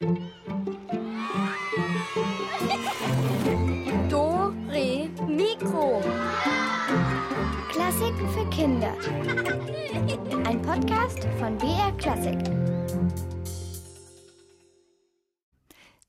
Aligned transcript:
Do, 0.00 0.14
Re, 4.68 5.10
Mikro. 5.26 6.00
Klassiken 7.68 8.28
für 8.28 8.48
Kinder. 8.50 8.94
Ein 10.46 10.62
Podcast 10.62 11.26
von 11.40 11.58
BR 11.58 11.90
Klassik. 11.98 12.38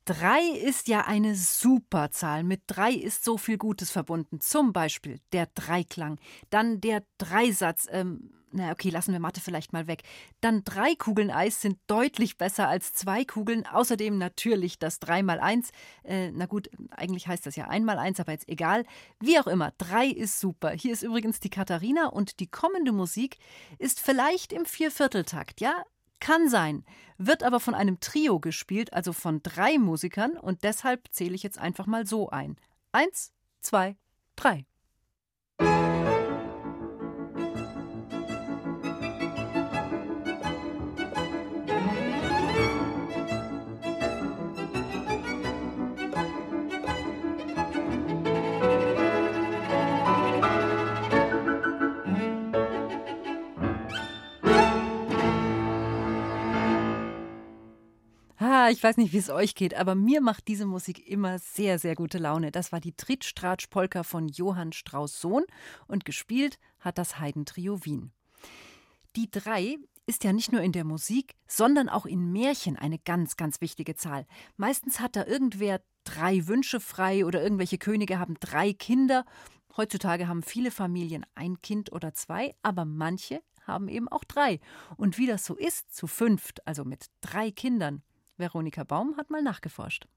Drei 0.06 0.42
ist 0.64 0.88
ja 0.88 1.08
eine 1.08 1.34
super 1.34 2.12
Zahl. 2.12 2.44
Mit 2.44 2.62
drei 2.68 2.92
ist 2.92 3.24
so 3.24 3.40
viel 3.40 3.58
Gutes 3.58 3.90
verbunden. 3.90 4.40
Zum 4.40 4.72
Beispiel 4.72 5.20
der 5.34 5.48
Dreiklang, 5.48 6.20
dann 6.52 6.80
der 6.80 7.04
Dreisatz. 7.18 7.88
Ähm, 7.90 8.39
na 8.52 8.72
okay, 8.72 8.90
lassen 8.90 9.12
wir 9.12 9.20
Mathe 9.20 9.42
vielleicht 9.42 9.74
mal 9.74 9.88
weg. 9.88 10.04
Dann 10.42 10.64
drei 10.64 10.96
Kugeln 10.96 11.32
Eis 11.32 11.62
sind 11.62 11.78
deutlich 11.88 12.38
besser 12.38 12.68
als 12.68 12.94
zwei 12.94 13.26
Kugeln. 13.26 13.66
Außerdem 13.66 14.18
natürlich 14.18 14.80
das 14.80 15.00
3 15.00 15.24
mal 15.24 15.40
1. 15.40 15.72
Äh, 16.04 16.32
na 16.32 16.46
gut, 16.46 16.70
eigentlich 16.92 17.28
heißt 17.28 17.46
das 17.46 17.56
ja 17.56 17.68
1 17.68 17.86
mal 17.86 18.00
1, 18.00 18.20
aber 18.20 18.32
jetzt 18.32 18.50
egal. 18.50 18.86
Wie 19.20 19.40
auch 19.40 19.48
immer, 19.48 19.74
drei 19.78 20.08
ist 20.08 20.40
super. 20.40 20.72
Hier 20.72 20.94
ist 20.94 21.04
übrigens 21.04 21.40
die 21.40 21.50
Katharina 21.50 22.08
und 22.08 22.40
die 22.40 22.48
kommende 22.48 22.92
Musik 22.92 23.38
ist 23.78 24.00
vielleicht 24.00 24.54
im 24.54 24.66
Viervierteltakt, 24.66 25.62
ja? 25.62 25.84
Kann 26.20 26.50
sein, 26.50 26.84
wird 27.18 27.44
aber 27.44 27.62
von 27.62 27.74
einem 27.74 28.02
Trio 28.02 28.42
gespielt, 28.42 28.92
also 28.92 29.14
von 29.14 29.42
drei 29.42 29.78
Musikern, 29.78 30.38
und 30.38 30.66
deshalb 30.66 31.08
zähle 31.12 31.34
ich 31.34 31.44
jetzt 31.44 31.58
einfach 31.58 31.88
mal 31.88 32.06
so 32.06 32.30
ein. 32.30 32.58
Eins, 32.92 33.32
zwei, 33.62 33.96
drei. 34.36 34.66
Ich 58.68 58.84
weiß 58.84 58.98
nicht, 58.98 59.14
wie 59.14 59.18
es 59.18 59.30
euch 59.30 59.56
geht, 59.56 59.76
aber 59.76 59.96
mir 59.96 60.22
macht 60.22 60.48
diese 60.48 60.66
Musik 60.66 61.08
immer 61.08 61.40
sehr, 61.40 61.80
sehr 61.80 61.96
gute 61.96 62.18
Laune. 62.18 62.52
Das 62.52 62.72
war 62.72 62.82
die 62.82 62.96
Trittstratsch-Polka 62.96 64.04
von 64.04 64.28
Johann 64.28 64.74
Strauss 64.74 65.22
Sohn 65.22 65.46
und 65.88 66.04
gespielt 66.04 66.60
hat 66.80 66.98
das 66.98 67.20
Heidentrio 67.20 67.86
Wien. 67.86 68.12
Die 69.16 69.30
drei 69.32 69.78
ist 70.06 70.24
ja 70.24 70.34
nicht 70.34 70.52
nur 70.52 70.62
in 70.62 70.72
der 70.72 70.84
Musik, 70.84 71.36
sondern 71.48 71.88
auch 71.88 72.06
in 72.06 72.32
Märchen 72.32 72.76
eine 72.76 72.98
ganz, 72.98 73.38
ganz 73.38 73.62
wichtige 73.62 73.96
Zahl. 73.96 74.26
Meistens 74.58 75.00
hat 75.00 75.16
da 75.16 75.26
irgendwer 75.26 75.82
drei 76.04 76.48
Wünsche 76.48 76.80
frei 76.80 77.26
oder 77.26 77.44
irgendwelche 77.44 77.78
Könige 77.78 78.20
haben 78.20 78.36
drei 78.40 78.74
Kinder. 78.74 79.26
Heutzutage 79.78 80.28
haben 80.28 80.42
viele 80.42 80.72
Familien 80.72 81.26
ein 81.36 81.62
Kind 81.62 81.92
oder 81.92 82.14
zwei, 82.14 82.56
aber 82.64 82.86
manche 82.86 83.42
haben 83.68 83.88
eben 83.88 84.08
auch 84.08 84.24
drei. 84.24 84.60
Und 84.98 85.18
wie 85.18 85.28
das 85.28 85.46
so 85.46 85.56
ist, 85.56 85.96
zu 85.96 86.08
fünft, 86.08 86.66
also 86.68 86.84
mit 86.84 87.06
drei 87.22 87.52
Kindern, 87.52 88.02
Veronika 88.40 88.84
Baum 88.84 89.16
hat 89.18 89.30
mal 89.30 89.42
nachgeforscht. 89.42 90.08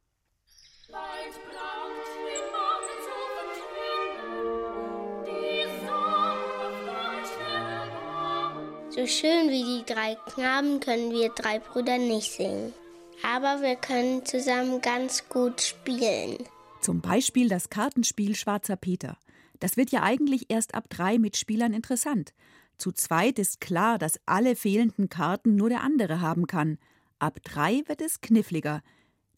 So 8.94 9.06
schön 9.06 9.48
wie 9.48 9.64
die 9.64 9.84
drei 9.86 10.16
Knaben 10.34 10.78
können 10.80 11.12
wir 11.12 11.30
drei 11.30 11.58
Brüder 11.58 11.96
nicht 11.96 12.30
singen. 12.30 12.74
Aber 13.22 13.62
wir 13.62 13.76
können 13.76 14.26
zusammen 14.26 14.82
ganz 14.82 15.28
gut 15.28 15.62
spielen. 15.62 16.36
Zum 16.82 17.00
Beispiel 17.00 17.48
das 17.48 17.70
Kartenspiel 17.70 18.34
Schwarzer 18.34 18.76
Peter. 18.76 19.16
Das 19.60 19.76
wird 19.76 19.92
ja 19.92 20.02
eigentlich 20.02 20.50
erst 20.50 20.74
ab 20.74 20.90
drei 20.90 21.18
Mitspielern 21.18 21.72
interessant. 21.72 22.34
Zu 22.76 22.92
zweit 22.92 23.38
ist 23.38 23.60
klar, 23.60 23.96
dass 23.96 24.20
alle 24.26 24.56
fehlenden 24.56 25.08
Karten 25.08 25.56
nur 25.56 25.68
der 25.68 25.82
andere 25.82 26.20
haben 26.20 26.46
kann. 26.46 26.78
Ab 27.22 27.38
drei 27.44 27.84
wird 27.86 28.00
es 28.00 28.20
kniffliger. 28.20 28.82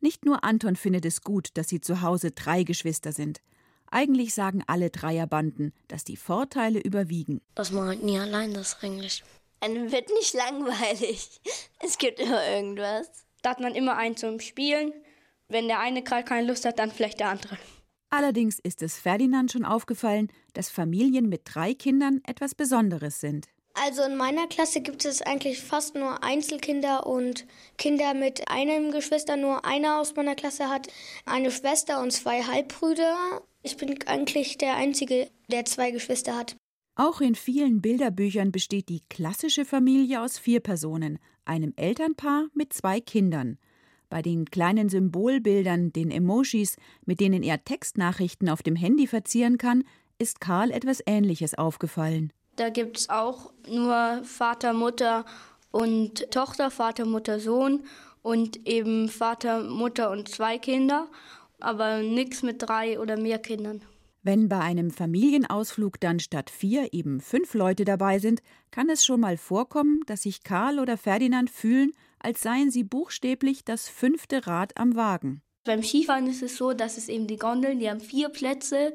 Nicht 0.01 0.25
nur 0.25 0.43
Anton 0.43 0.75
findet 0.75 1.05
es 1.05 1.21
gut, 1.21 1.51
dass 1.53 1.69
sie 1.69 1.83
zu 1.83 2.01
Hause 2.01 2.31
drei 2.31 2.63
Geschwister 2.63 3.13
sind. 3.13 3.43
Eigentlich 3.91 4.33
sagen 4.33 4.65
alle 4.67 4.89
Dreierbanden, 4.89 5.75
dass 5.89 6.03
die 6.03 6.17
Vorteile 6.17 6.81
überwiegen. 6.81 7.43
Dass 7.55 7.73
man 7.73 7.89
halt 7.89 8.03
nie 8.03 8.19
allein 8.19 8.53
ist 8.53 8.79
eigentlich. 8.83 9.23
Einem 9.61 9.93
wird 9.93 10.09
nicht 10.09 10.33
langweilig. 10.33 11.43
Es 11.85 11.99
gibt 11.99 12.21
immer 12.21 12.43
irgendwas. 12.49 13.27
Da 13.43 13.51
hat 13.51 13.61
man 13.61 13.75
immer 13.75 13.99
einen 13.99 14.17
zum 14.17 14.41
Spielen. 14.41 14.95
Wenn 15.49 15.69
der 15.69 15.81
eine 15.81 16.03
gerade 16.03 16.25
keine 16.25 16.47
Lust 16.47 16.65
hat, 16.65 16.79
dann 16.79 16.91
vielleicht 16.91 17.21
der 17.21 17.29
andere. 17.29 17.59
Allerdings 18.09 18.59
ist 18.61 18.81
es 18.81 18.97
Ferdinand 18.97 19.53
schon 19.53 19.67
aufgefallen, 19.67 20.29
dass 20.55 20.71
Familien 20.71 21.29
mit 21.29 21.43
drei 21.45 21.75
Kindern 21.75 22.23
etwas 22.27 22.55
Besonderes 22.55 23.21
sind. 23.21 23.49
Also 23.75 24.03
in 24.05 24.17
meiner 24.17 24.47
Klasse 24.47 24.81
gibt 24.81 25.05
es 25.05 25.21
eigentlich 25.21 25.61
fast 25.61 25.97
nur 25.97 26.23
Einzelkinder 26.23 27.07
und 27.07 27.45
Kinder 27.77 28.15
mit 28.15 28.49
einem 28.49 28.93
Geschwister. 28.93 29.37
Nur 29.37 29.65
einer 29.65 30.01
aus 30.01 30.15
meiner 30.15 30.37
Klasse 30.37 30.69
hat 30.69 30.87
eine 31.27 31.51
Schwester 31.51 32.01
und 32.01 32.13
zwei 32.13 32.43
Halbbrüder. 32.45 33.43
Ich 33.63 33.77
bin 33.77 33.99
eigentlich 34.07 34.59
der 34.59 34.77
Einzige, 34.77 35.29
der 35.51 35.65
zwei 35.65 35.91
Geschwister 35.91 36.37
hat. 36.37 36.57
Auch 36.97 37.21
in 37.21 37.35
vielen 37.35 37.81
Bilderbüchern 37.81 38.53
besteht 38.53 38.89
die 38.89 39.03
klassische 39.11 39.65
Familie 39.65 40.23
aus 40.23 40.39
vier 40.39 40.61
Personen, 40.61 41.19
einem 41.45 41.73
Elternpaar 41.75 42.47
mit 42.55 42.73
zwei 42.73 43.01
Kindern. 43.01 43.59
Bei 44.09 44.23
den 44.23 44.45
kleinen 44.45 44.89
Symbolbildern, 44.89 45.93
den 45.93 46.13
Emojis, 46.13 46.77
mit 47.05 47.19
denen 47.19 47.43
er 47.43 47.65
Textnachrichten 47.65 48.49
auf 48.49 48.63
dem 48.63 48.77
Handy 48.77 49.09
verzieren 49.09 49.59
kann, 49.59 49.83
ist 50.19 50.41
Karl 50.41 50.71
etwas 50.71 51.03
Ähnliches 51.05 51.55
aufgefallen. 51.55 52.33
Da 52.57 52.71
gibt 52.71 52.99
es 52.99 53.11
auch 53.11 53.53
nur 53.69 54.21
Vater, 54.25 54.73
Mutter 54.73 55.25
und 55.71 56.31
Tochter, 56.31 56.71
Vater, 56.71 57.05
Mutter, 57.05 57.41
Sohn 57.41 57.85
und 58.23 58.67
eben 58.67 59.09
Vater, 59.09 59.65
Mutter 59.65 60.11
und 60.11 60.29
zwei 60.29 60.59
Kinder, 60.59 61.09
aber 61.61 61.99
nichts 61.99 62.43
mit 62.43 62.63
drei 62.63 63.01
oder 63.01 63.17
mehr 63.17 63.39
Kindern. 63.39 63.83
Wenn 64.23 64.49
bei 64.49 64.61
einem 64.61 64.91
Familienausflug 64.91 66.01
dann 66.01 66.19
statt 66.19 66.49
vier 66.49 66.95
eben 66.95 67.21
fünf 67.21 67.53
Leute 67.53 67.85
dabei 67.85 68.19
sind, 68.19 68.41
kann 68.71 68.89
es 68.89 69.05
schon 69.05 69.21
mal 69.21 69.37
vorkommen, 69.37 70.01
dass 70.07 70.23
sich 70.23 70.43
Karl 70.43 70.79
oder 70.79 70.97
Ferdinand 70.97 71.51
fühlen, 71.51 71.93
als 72.21 72.41
seien 72.41 72.71
sie 72.71 72.85
buchstäblich 72.85 73.65
das 73.65 73.89
fünfte 73.89 74.47
Rad 74.47 74.79
am 74.79 74.97
Wagen. 74.97 75.43
Beim 75.65 75.83
Skifahren 75.83 76.27
ist 76.27 76.43
es 76.43 76.57
so, 76.57 76.73
dass 76.73 76.97
es 76.97 77.09
eben 77.09 77.27
die 77.27 77.37
Gondeln, 77.37 77.81
die 77.81 77.91
haben 77.91 78.01
vier 78.01 78.31
Plätze 78.31 78.95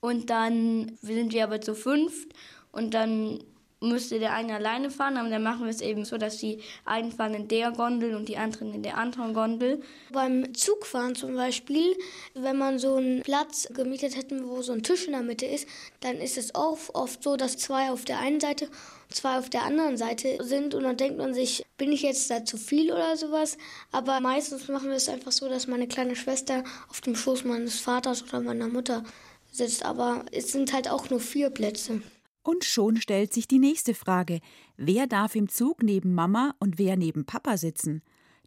und 0.00 0.30
dann 0.30 0.96
sind 1.00 1.32
wir 1.32 1.44
aber 1.44 1.60
zu 1.60 1.74
fünft 1.74 2.32
und 2.74 2.94
dann 2.94 3.40
müsste 3.84 4.18
der 4.18 4.32
eine 4.32 4.54
alleine 4.54 4.90
fahren, 4.90 5.16
aber 5.16 5.28
dann 5.28 5.42
machen 5.42 5.64
wir 5.64 5.70
es 5.70 5.80
eben 5.80 6.04
so, 6.04 6.16
dass 6.16 6.38
die 6.38 6.60
einen 6.84 7.12
fahren 7.12 7.34
in 7.34 7.48
der 7.48 7.70
Gondel 7.72 8.14
und 8.14 8.28
die 8.28 8.36
anderen 8.36 8.74
in 8.74 8.82
der 8.82 8.96
anderen 8.96 9.34
Gondel. 9.34 9.82
Beim 10.12 10.54
Zugfahren 10.54 11.14
zum 11.14 11.34
Beispiel, 11.34 11.96
wenn 12.34 12.56
man 12.56 12.78
so 12.78 12.96
einen 12.96 13.22
Platz 13.22 13.68
gemietet 13.74 14.16
hätte, 14.16 14.48
wo 14.48 14.62
so 14.62 14.72
ein 14.72 14.82
Tisch 14.82 15.06
in 15.06 15.12
der 15.12 15.22
Mitte 15.22 15.46
ist, 15.46 15.68
dann 16.00 16.16
ist 16.16 16.38
es 16.38 16.54
auch 16.54 16.78
oft 16.94 17.22
so, 17.22 17.36
dass 17.36 17.56
zwei 17.56 17.90
auf 17.90 18.04
der 18.04 18.18
einen 18.20 18.40
Seite 18.40 18.66
und 18.66 19.14
zwei 19.14 19.38
auf 19.38 19.50
der 19.50 19.62
anderen 19.62 19.96
Seite 19.96 20.38
sind 20.42 20.74
und 20.74 20.82
dann 20.82 20.96
denkt 20.96 21.18
man 21.18 21.34
sich, 21.34 21.64
bin 21.76 21.92
ich 21.92 22.02
jetzt 22.02 22.30
da 22.30 22.44
zu 22.44 22.56
viel 22.56 22.92
oder 22.92 23.16
sowas? 23.16 23.58
Aber 23.92 24.20
meistens 24.20 24.68
machen 24.68 24.88
wir 24.88 24.96
es 24.96 25.08
einfach 25.08 25.32
so, 25.32 25.48
dass 25.48 25.66
meine 25.66 25.86
kleine 25.86 26.16
Schwester 26.16 26.64
auf 26.88 27.00
dem 27.00 27.16
Schoß 27.16 27.44
meines 27.44 27.80
Vaters 27.80 28.22
oder 28.22 28.40
meiner 28.40 28.68
Mutter 28.68 29.04
sitzt, 29.52 29.84
aber 29.84 30.24
es 30.32 30.50
sind 30.50 30.72
halt 30.72 30.90
auch 30.90 31.10
nur 31.10 31.20
vier 31.20 31.50
Plätze. 31.50 32.02
Und 32.44 32.62
schon 32.62 32.98
stellt 32.98 33.32
sich 33.32 33.48
die 33.48 33.58
nächste 33.58 33.94
Frage: 33.94 34.40
Wer 34.76 35.06
darf 35.06 35.34
im 35.34 35.48
Zug 35.48 35.82
neben 35.82 36.14
Mama 36.14 36.54
und 36.60 36.78
wer 36.78 36.96
neben 36.96 37.24
Papa 37.24 37.56
sitzen? 37.56 38.02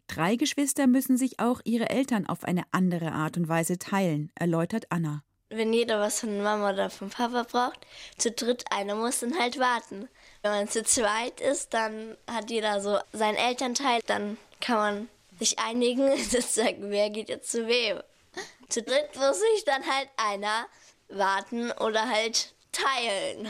Drei 0.06 0.36
Geschwister 0.36 0.86
müssen 0.86 1.18
sich 1.18 1.40
auch 1.40 1.60
ihre 1.64 1.90
Eltern 1.90 2.26
auf 2.26 2.44
eine 2.44 2.62
andere 2.70 3.12
Art 3.12 3.36
und 3.36 3.48
Weise 3.48 3.78
teilen, 3.78 4.30
erläutert 4.36 4.86
Anna. 4.90 5.22
Wenn 5.50 5.72
jeder 5.72 5.98
was 5.98 6.20
von 6.20 6.42
Mama 6.42 6.70
oder 6.70 6.90
von 6.90 7.10
Papa 7.10 7.42
braucht, 7.42 7.86
zu 8.16 8.30
dritt 8.30 8.64
einer 8.70 8.94
muss 8.94 9.20
dann 9.20 9.38
halt 9.38 9.58
warten. 9.58 10.08
Wenn 10.42 10.50
man 10.52 10.68
zu 10.68 10.84
zweit 10.84 11.40
ist, 11.40 11.74
dann 11.74 12.16
hat 12.30 12.50
jeder 12.50 12.80
so 12.80 12.98
seinen 13.12 13.36
Elternteil, 13.36 14.00
dann 14.06 14.38
kann 14.60 14.76
man 14.76 15.08
sich 15.38 15.58
einigen, 15.58 16.16
sozusagen, 16.30 16.90
wer 16.90 17.10
geht 17.10 17.28
jetzt 17.28 17.50
zu 17.50 17.66
wem. 17.66 17.98
Zu 18.68 18.82
dritt 18.82 19.16
muss 19.16 19.40
sich 19.40 19.64
dann 19.64 19.84
halt 19.84 20.08
einer 20.16 20.66
warten 21.08 21.72
oder 21.72 22.08
halt 22.08 22.54
teilen. 22.72 23.48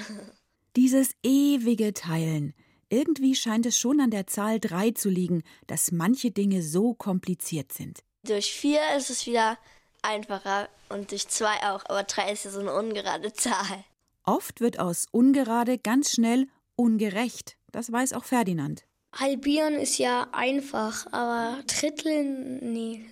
Dieses 0.79 1.11
ewige 1.25 1.93
Teilen. 1.93 2.55
Irgendwie 2.89 3.35
scheint 3.35 3.67
es 3.67 3.77
schon 3.77 4.01
an 4.01 4.13
der 4.13 4.29
Zahl 4.29 4.61
3 4.61 4.93
zu 4.93 5.09
liegen, 5.09 5.43
dass 5.67 5.91
manche 5.91 6.31
Dinge 6.31 6.63
so 6.63 6.95
kompliziert 6.95 7.73
sind. 7.73 7.99
Durch 8.23 8.53
4 8.53 8.79
ist 8.97 9.11
es 9.11 9.27
wieder 9.27 9.59
einfacher 10.03 10.69
und 10.89 11.11
durch 11.11 11.27
2 11.27 11.49
auch, 11.73 11.85
aber 11.87 12.05
3 12.05 12.31
ist 12.31 12.45
ja 12.45 12.53
so 12.53 12.61
eine 12.61 12.73
ungerade 12.73 13.33
Zahl. 13.33 13.85
Oft 14.23 14.61
wird 14.61 14.79
aus 14.79 15.07
ungerade 15.11 15.79
ganz 15.79 16.13
schnell 16.13 16.47
ungerecht. 16.77 17.57
Das 17.73 17.91
weiß 17.91 18.13
auch 18.13 18.25
Ferdinand. 18.25 18.85
Halbieren 19.13 19.75
ist 19.75 19.99
ja 19.99 20.29
einfach, 20.31 21.13
aber 21.13 21.61
Dritteln, 21.67 22.73
nee. 22.73 23.05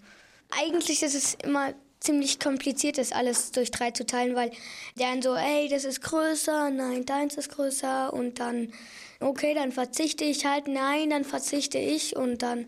Eigentlich 0.51 1.03
ist 1.03 1.17
es 1.17 1.35
immer 1.43 1.75
ziemlich 2.07 2.41
kompliziert, 2.41 2.99
das 2.99 3.13
alles 3.13 3.51
durch 3.51 3.71
drei 3.71 3.91
zu 3.91 4.07
teilen, 4.07 4.35
weil 4.35 4.51
dann 4.97 5.21
so, 5.21 5.35
ey, 5.35 5.69
das 5.69 5.85
ist 5.85 6.01
größer, 6.01 6.71
nein, 6.71 7.05
deins 7.05 7.35
ist 7.35 7.51
größer 7.51 8.13
und 8.13 8.41
dann, 8.41 8.73
okay, 9.21 9.55
dann 9.55 9.73
verzichte 9.73 10.25
ich 10.25 10.47
halt, 10.47 10.69
nein, 10.69 11.11
dann 11.11 11.25
verzichte 11.25 11.79
ich 11.79 12.17
und 12.17 12.43
dann 12.43 12.67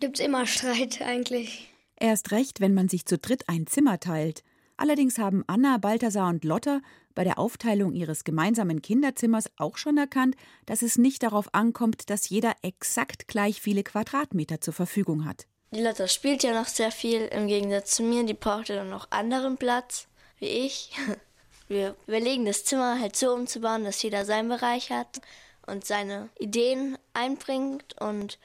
gibt 0.00 0.18
es 0.18 0.24
immer 0.24 0.46
Streit 0.46 1.00
eigentlich. 1.02 1.70
Erst 1.98 2.32
recht, 2.32 2.60
wenn 2.60 2.74
man 2.74 2.88
sich 2.88 3.06
zu 3.06 3.18
dritt 3.18 3.48
ein 3.48 3.66
Zimmer 3.66 4.00
teilt. 4.00 4.42
Allerdings 4.76 5.18
haben 5.18 5.44
Anna, 5.46 5.78
Balthasar 5.78 6.28
und 6.28 6.44
Lotta 6.44 6.80
bei 7.14 7.24
der 7.24 7.38
Aufteilung 7.38 7.94
ihres 7.94 8.24
gemeinsamen 8.24 8.82
Kinderzimmers 8.82 9.50
auch 9.56 9.78
schon 9.78 9.96
erkannt, 9.96 10.36
dass 10.66 10.82
es 10.82 10.98
nicht 10.98 11.22
darauf 11.22 11.54
ankommt, 11.54 12.10
dass 12.10 12.28
jeder 12.28 12.52
exakt 12.60 13.26
gleich 13.26 13.62
viele 13.62 13.82
Quadratmeter 13.82 14.60
zur 14.60 14.74
Verfügung 14.74 15.24
hat. 15.24 15.46
Die 15.72 15.82
Lotta 15.82 16.08
spielt 16.08 16.42
ja 16.42 16.58
noch 16.58 16.68
sehr 16.68 16.90
viel 16.90 17.22
im 17.22 17.48
Gegensatz 17.48 17.96
zu 17.96 18.02
mir. 18.02 18.24
Die 18.24 18.34
braucht 18.34 18.68
ja 18.68 18.76
dann 18.76 18.90
noch 18.90 19.10
anderen 19.10 19.56
Platz, 19.56 20.06
wie 20.38 20.46
ich. 20.46 20.92
Wir 21.68 21.96
überlegen, 22.06 22.44
das 22.44 22.64
Zimmer 22.64 23.00
halt 23.00 23.16
so 23.16 23.32
umzubauen, 23.32 23.82
dass 23.84 24.00
jeder 24.00 24.24
seinen 24.24 24.48
Bereich 24.48 24.90
hat 24.90 25.20
und 25.66 25.84
seine 25.84 26.28
Ideen 26.38 26.96
einbringt. 27.12 28.00
Und 28.00 28.38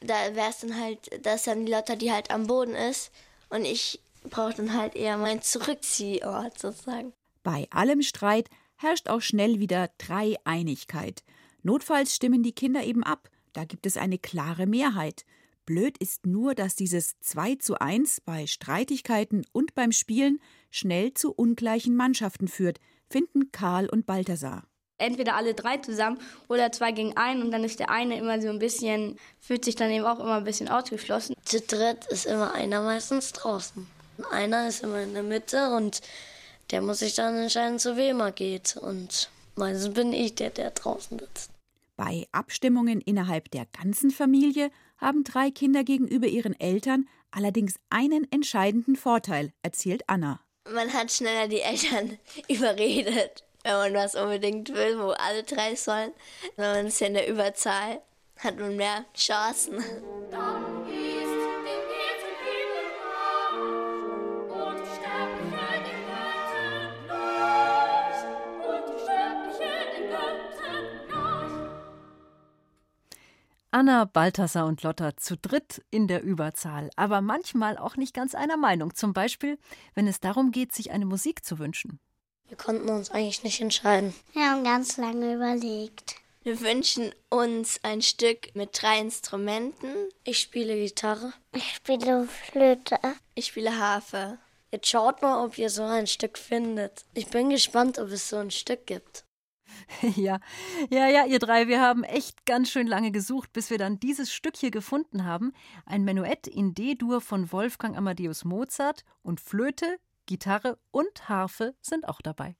da 0.00 0.34
wäre 0.34 0.50
es 0.50 0.60
dann 0.60 0.78
halt, 0.78 1.24
dass 1.24 1.44
dann 1.44 1.64
die 1.64 1.72
Lotta, 1.72 1.96
die 1.96 2.12
halt 2.12 2.30
am 2.30 2.46
Boden 2.46 2.74
ist 2.74 3.10
und 3.48 3.64
ich 3.64 4.00
brauche 4.24 4.54
dann 4.54 4.74
halt 4.74 4.94
eher 4.94 5.16
meinen 5.16 5.42
Zurückziehort 5.42 6.58
sozusagen. 6.58 7.12
Bei 7.42 7.66
allem 7.70 8.02
Streit 8.02 8.48
herrscht 8.76 9.08
auch 9.08 9.20
schnell 9.20 9.58
wieder 9.58 9.90
Dreieinigkeit. 9.98 11.22
Notfalls 11.62 12.14
stimmen 12.14 12.42
die 12.42 12.52
Kinder 12.52 12.82
eben 12.82 13.04
ab. 13.04 13.30
Da 13.52 13.64
gibt 13.64 13.86
es 13.86 13.96
eine 13.96 14.18
klare 14.18 14.66
Mehrheit. 14.66 15.24
Blöd 15.70 15.98
ist 15.98 16.26
nur, 16.26 16.56
dass 16.56 16.74
dieses 16.74 17.14
2 17.20 17.54
zu 17.54 17.80
1 17.80 18.22
bei 18.22 18.48
Streitigkeiten 18.48 19.46
und 19.52 19.76
beim 19.76 19.92
Spielen 19.92 20.40
schnell 20.68 21.14
zu 21.14 21.32
ungleichen 21.32 21.94
Mannschaften 21.94 22.48
führt, 22.48 22.80
finden 23.08 23.52
Karl 23.52 23.88
und 23.88 24.04
Balthasar. 24.04 24.64
Entweder 24.98 25.36
alle 25.36 25.54
drei 25.54 25.76
zusammen 25.76 26.18
oder 26.48 26.72
zwei 26.72 26.90
gegen 26.90 27.16
einen 27.16 27.40
und 27.44 27.52
dann 27.52 27.62
ist 27.62 27.78
der 27.78 27.88
eine 27.88 28.18
immer 28.18 28.42
so 28.42 28.48
ein 28.48 28.58
bisschen, 28.58 29.16
fühlt 29.38 29.64
sich 29.64 29.76
dann 29.76 29.92
eben 29.92 30.04
auch 30.06 30.18
immer 30.18 30.38
ein 30.38 30.44
bisschen 30.44 30.66
ausgeschlossen. 30.66 31.36
Zu 31.44 31.60
dritt 31.60 32.04
ist 32.06 32.26
immer 32.26 32.52
einer 32.52 32.82
meistens 32.82 33.30
draußen. 33.30 33.86
Einer 34.32 34.66
ist 34.66 34.82
immer 34.82 35.00
in 35.00 35.14
der 35.14 35.22
Mitte 35.22 35.70
und 35.76 36.00
der 36.72 36.82
muss 36.82 36.98
sich 36.98 37.14
dann 37.14 37.36
entscheiden, 37.36 37.78
zu 37.78 37.96
wem 37.96 38.18
er 38.18 38.32
geht. 38.32 38.76
Und 38.76 39.30
meistens 39.54 39.94
bin 39.94 40.12
ich 40.12 40.34
der, 40.34 40.50
der 40.50 40.72
draußen 40.72 41.16
sitzt. 41.16 41.52
Bei 41.96 42.26
Abstimmungen 42.32 43.00
innerhalb 43.00 43.52
der 43.52 43.66
ganzen 43.66 44.10
Familie 44.10 44.72
haben 45.00 45.24
drei 45.24 45.50
Kinder 45.50 45.84
gegenüber 45.84 46.26
ihren 46.26 46.58
Eltern 46.58 47.08
allerdings 47.30 47.76
einen 47.90 48.30
entscheidenden 48.30 48.96
Vorteil, 48.96 49.52
erzählt 49.62 50.02
Anna. 50.08 50.40
Man 50.72 50.92
hat 50.92 51.10
schneller 51.10 51.48
die 51.48 51.60
Eltern 51.60 52.18
überredet, 52.48 53.44
wenn 53.62 53.72
man 53.72 53.94
was 53.94 54.14
unbedingt 54.14 54.72
will, 54.74 54.98
wo 54.98 55.10
alle 55.10 55.42
drei 55.42 55.74
sollen. 55.74 56.12
Wenn 56.56 56.70
man 56.70 56.86
ist 56.86 57.00
ja 57.00 57.06
in 57.06 57.14
der 57.14 57.28
Überzahl, 57.28 58.02
hat 58.38 58.58
man 58.58 58.76
mehr 58.76 59.04
Chancen. 59.14 59.82
Anna, 73.80 74.04
Balthasar 74.04 74.66
und 74.66 74.82
Lotta 74.82 75.16
zu 75.16 75.38
dritt 75.38 75.82
in 75.90 76.06
der 76.06 76.22
Überzahl, 76.22 76.90
aber 76.96 77.22
manchmal 77.22 77.78
auch 77.78 77.96
nicht 77.96 78.12
ganz 78.12 78.34
einer 78.34 78.58
Meinung. 78.58 78.94
Zum 78.94 79.14
Beispiel, 79.14 79.56
wenn 79.94 80.06
es 80.06 80.20
darum 80.20 80.50
geht, 80.50 80.74
sich 80.74 80.90
eine 80.90 81.06
Musik 81.06 81.46
zu 81.46 81.58
wünschen. 81.58 81.98
Wir 82.48 82.58
konnten 82.58 82.90
uns 82.90 83.10
eigentlich 83.10 83.42
nicht 83.42 83.58
entscheiden. 83.62 84.12
Wir 84.34 84.50
haben 84.50 84.64
ganz 84.64 84.98
lange 84.98 85.34
überlegt. 85.34 86.16
Wir 86.42 86.60
wünschen 86.60 87.10
uns 87.30 87.80
ein 87.82 88.02
Stück 88.02 88.54
mit 88.54 88.82
drei 88.82 88.98
Instrumenten. 89.00 89.94
Ich 90.24 90.40
spiele 90.40 90.74
Gitarre. 90.74 91.32
Ich 91.54 91.76
spiele 91.76 92.28
Flöte. 92.28 92.98
Ich 93.34 93.46
spiele 93.46 93.78
Harfe. 93.78 94.36
Jetzt 94.70 94.88
schaut 94.88 95.22
mal, 95.22 95.42
ob 95.42 95.56
ihr 95.56 95.70
so 95.70 95.84
ein 95.84 96.06
Stück 96.06 96.36
findet. 96.36 97.06
Ich 97.14 97.28
bin 97.28 97.48
gespannt, 97.48 97.98
ob 97.98 98.08
es 98.10 98.28
so 98.28 98.36
ein 98.36 98.50
Stück 98.50 98.86
gibt. 98.86 99.24
Ja, 100.16 100.40
ja, 100.90 101.08
ja, 101.08 101.24
ihr 101.26 101.38
drei, 101.38 101.68
wir 101.68 101.80
haben 101.80 102.04
echt 102.04 102.44
ganz 102.46 102.70
schön 102.70 102.86
lange 102.86 103.10
gesucht, 103.10 103.52
bis 103.52 103.70
wir 103.70 103.78
dann 103.78 104.00
dieses 104.00 104.32
Stück 104.32 104.56
hier 104.56 104.70
gefunden 104.70 105.24
haben. 105.24 105.52
Ein 105.86 106.04
Menuett 106.04 106.46
in 106.46 106.74
D-Dur 106.74 107.20
von 107.20 107.52
Wolfgang 107.52 107.96
Amadeus 107.96 108.44
Mozart 108.44 109.04
und 109.22 109.40
Flöte, 109.40 109.98
Gitarre 110.26 110.78
und 110.90 111.28
Harfe 111.28 111.74
sind 111.80 112.08
auch 112.08 112.20
dabei. 112.20 112.56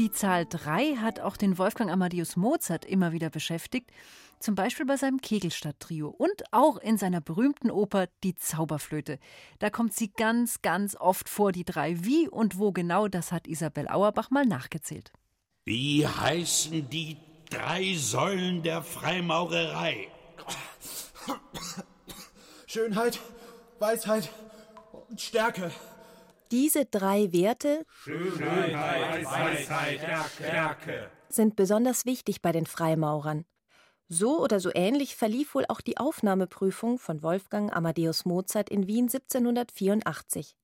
Die 0.00 0.10
Zahl 0.10 0.46
3 0.46 0.96
hat 0.96 1.20
auch 1.20 1.36
den 1.36 1.58
Wolfgang 1.58 1.90
Amadeus 1.90 2.34
Mozart 2.34 2.86
immer 2.86 3.12
wieder 3.12 3.28
beschäftigt, 3.28 3.90
zum 4.38 4.54
Beispiel 4.54 4.86
bei 4.86 4.96
seinem 4.96 5.20
Kegelstadt-Trio 5.20 6.08
und 6.08 6.42
auch 6.52 6.78
in 6.78 6.96
seiner 6.96 7.20
berühmten 7.20 7.70
Oper 7.70 8.06
Die 8.24 8.34
Zauberflöte. 8.34 9.18
Da 9.58 9.68
kommt 9.68 9.92
sie 9.92 10.10
ganz, 10.10 10.62
ganz 10.62 10.96
oft 10.96 11.28
vor, 11.28 11.52
die 11.52 11.66
drei. 11.66 12.02
Wie 12.02 12.30
und 12.30 12.58
wo 12.58 12.72
genau, 12.72 13.08
das 13.08 13.30
hat 13.30 13.46
Isabel 13.46 13.88
Auerbach 13.88 14.30
mal 14.30 14.46
nachgezählt. 14.46 15.12
Wie 15.66 16.06
heißen 16.06 16.88
die 16.88 17.18
drei 17.50 17.92
Säulen 17.94 18.62
der 18.62 18.82
Freimaurerei? 18.82 20.08
Schönheit, 22.66 23.20
Weisheit 23.78 24.30
und 25.10 25.20
Stärke. 25.20 25.70
Diese 26.50 26.84
drei 26.84 27.32
Werte 27.32 27.86
Schönheit, 28.02 29.24
Weisheit, 29.24 30.00
Stärke. 30.34 31.10
sind 31.28 31.54
besonders 31.54 32.06
wichtig 32.06 32.42
bei 32.42 32.50
den 32.50 32.66
Freimaurern. 32.66 33.44
So 34.08 34.42
oder 34.42 34.58
so 34.58 34.72
ähnlich 34.74 35.14
verlief 35.14 35.54
wohl 35.54 35.64
auch 35.68 35.80
die 35.80 35.98
Aufnahmeprüfung 35.98 36.98
von 36.98 37.22
Wolfgang 37.22 37.72
Amadeus 37.72 38.24
Mozart 38.24 38.68
in 38.68 38.88
Wien 38.88 39.04
1784. 39.04 40.56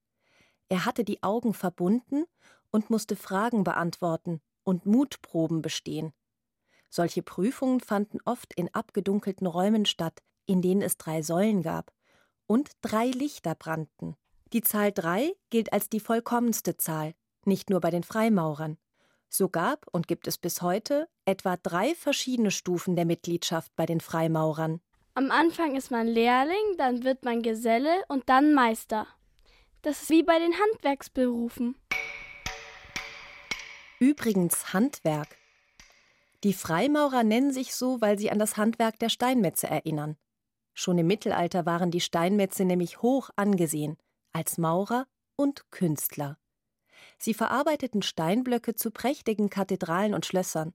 Er 0.69 0.85
hatte 0.85 1.05
die 1.05 1.23
Augen 1.23 1.55
verbunden 1.55 2.25
und 2.73 2.90
musste 2.90 3.14
Fragen 3.14 3.62
beantworten 3.62 4.40
und 4.64 4.87
Mutproben 4.87 5.62
bestehen. 5.62 6.12
Solche 6.90 7.23
Prüfungen 7.23 7.78
fanden 7.78 8.19
oft 8.25 8.52
in 8.55 8.75
abgedunkelten 8.75 9.47
Räumen 9.47 9.87
statt, 9.87 10.21
in 10.47 10.62
denen 10.62 10.83
es 10.83 10.97
drei 10.97 11.23
Säulen 11.23 11.62
gab 11.62 11.93
und 12.47 12.73
drei 12.81 13.07
Lichter 13.07 13.55
brannten. 13.55 14.16
Die 14.53 14.62
Zahl 14.62 14.93
3 14.93 15.35
gilt 15.50 15.73
als 15.73 15.88
die 15.88 15.99
vollkommenste 15.99 16.76
Zahl, 16.76 17.15
nicht 17.45 17.69
nur 17.69 17.81
bei 17.81 17.91
den 17.91 18.05
Freimaurern. 18.05 18.79
So 19.29 19.49
gab 19.49 19.87
und 19.91 20.07
gibt 20.07 20.29
es 20.29 20.38
bis 20.38 20.62
heute 20.62 21.09
etwa 21.25 21.57
drei 21.57 21.95
verschiedene 21.95 22.53
Stufen 22.53 22.95
der 22.95 23.07
Mitgliedschaft 23.07 23.75
bei 23.75 23.87
den 23.87 24.00
Freimaurern. 24.00 24.81
Am 25.15 25.33
Anfang 25.33 25.75
ist 25.75 25.91
man 25.91 26.07
Lehrling, 26.07 26.76
dann 26.79 27.03
wird 27.03 27.25
man 27.25 27.43
Geselle 27.43 28.05
und 28.09 28.29
dann 28.29 28.55
Meister. 28.55 29.09
Das 29.83 30.03
ist 30.03 30.11
wie 30.11 30.23
bei 30.23 30.38
den 30.38 30.53
Handwerksberufen. 30.53 31.76
Übrigens 33.99 34.73
Handwerk. 34.73 35.37
Die 36.45 36.53
Freimaurer 36.53 37.25
nennen 37.25 37.53
sich 37.53 37.75
so, 37.75 38.00
weil 38.00 38.19
sie 38.19 38.31
an 38.31 38.38
das 38.38 38.57
Handwerk 38.57 38.99
der 39.00 39.09
Steinmetze 39.09 39.67
erinnern. 39.67 40.17
Schon 40.75 40.99
im 40.99 41.07
Mittelalter 41.07 41.67
waren 41.67 41.91
die 41.91 42.00
Steinmetze 42.00 42.65
nämlich 42.65 43.00
hoch 43.00 43.31
angesehen, 43.37 43.97
als 44.37 44.59
Maurer 44.59 45.07
und 45.37 45.71
Künstler. 45.71 46.37
Sie 47.16 47.33
verarbeiteten 47.33 48.02
Steinblöcke 48.02 48.75
zu 48.75 48.90
prächtigen 48.90 49.49
Kathedralen 49.49 50.12
und 50.12 50.26
Schlössern. 50.26 50.75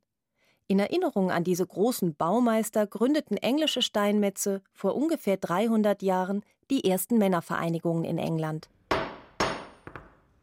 In 0.66 0.80
Erinnerung 0.80 1.30
an 1.30 1.44
diese 1.44 1.68
großen 1.68 2.16
Baumeister 2.16 2.88
gründeten 2.88 3.38
englische 3.38 3.84
Steinmetze 3.84 4.64
vor 4.74 4.96
ungefähr 4.96 5.38
300 5.38 6.02
Jahren 6.02 6.44
die 6.72 6.90
ersten 6.90 7.20
Männervereinigungen 7.20 8.04
in 8.04 8.18
England. 8.18 8.72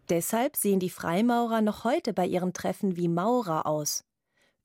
Deshalb 0.08 0.56
sehen 0.56 0.78
die 0.78 0.88
Freimaurer 0.88 1.60
noch 1.60 1.82
heute 1.82 2.12
bei 2.12 2.24
ihren 2.24 2.52
Treffen 2.52 2.96
wie 2.96 3.08
Maurer 3.08 3.66
aus. 3.66 4.04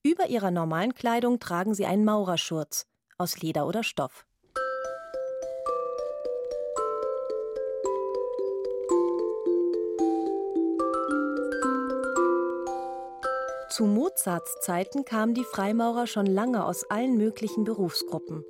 Über 0.04 0.28
ihrer 0.28 0.52
normalen 0.52 0.94
Kleidung 0.94 1.40
tragen 1.40 1.74
sie 1.74 1.86
einen 1.86 2.04
Maurerschurz, 2.04 2.86
aus 3.18 3.38
Leder 3.42 3.66
oder 3.66 3.82
Stoff. 3.82 4.24
Zu 13.74 13.86
Mozarts 13.86 14.60
Zeiten 14.60 15.04
kamen 15.04 15.34
die 15.34 15.42
Freimaurer 15.42 16.06
schon 16.06 16.26
lange 16.26 16.64
aus 16.64 16.88
allen 16.90 17.16
möglichen 17.16 17.64
Berufsgruppen. 17.64 18.44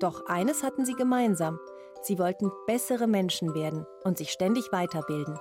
Doch 0.00 0.24
eines 0.24 0.62
hatten 0.62 0.86
sie 0.86 0.94
gemeinsam. 0.94 1.60
Sie 2.00 2.18
wollten 2.18 2.50
bessere 2.66 3.06
Menschen 3.06 3.52
werden 3.52 3.84
und 4.04 4.16
sich 4.16 4.30
ständig 4.30 4.72
weiterbilden. 4.72 5.38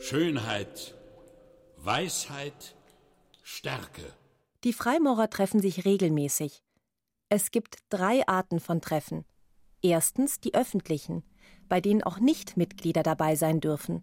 Schönheit, 0.00 0.96
Weisheit, 1.76 2.74
Stärke. 3.44 4.02
Die 4.64 4.72
Freimaurer 4.72 5.30
treffen 5.30 5.60
sich 5.60 5.84
regelmäßig. 5.84 6.60
Es 7.28 7.52
gibt 7.52 7.76
drei 7.88 8.26
Arten 8.26 8.58
von 8.58 8.80
Treffen. 8.80 9.24
Erstens 9.80 10.40
die 10.40 10.56
öffentlichen, 10.56 11.22
bei 11.68 11.80
denen 11.80 12.02
auch 12.02 12.20
Nichtmitglieder 12.20 13.02
dabei 13.02 13.36
sein 13.36 13.60
dürfen. 13.60 14.02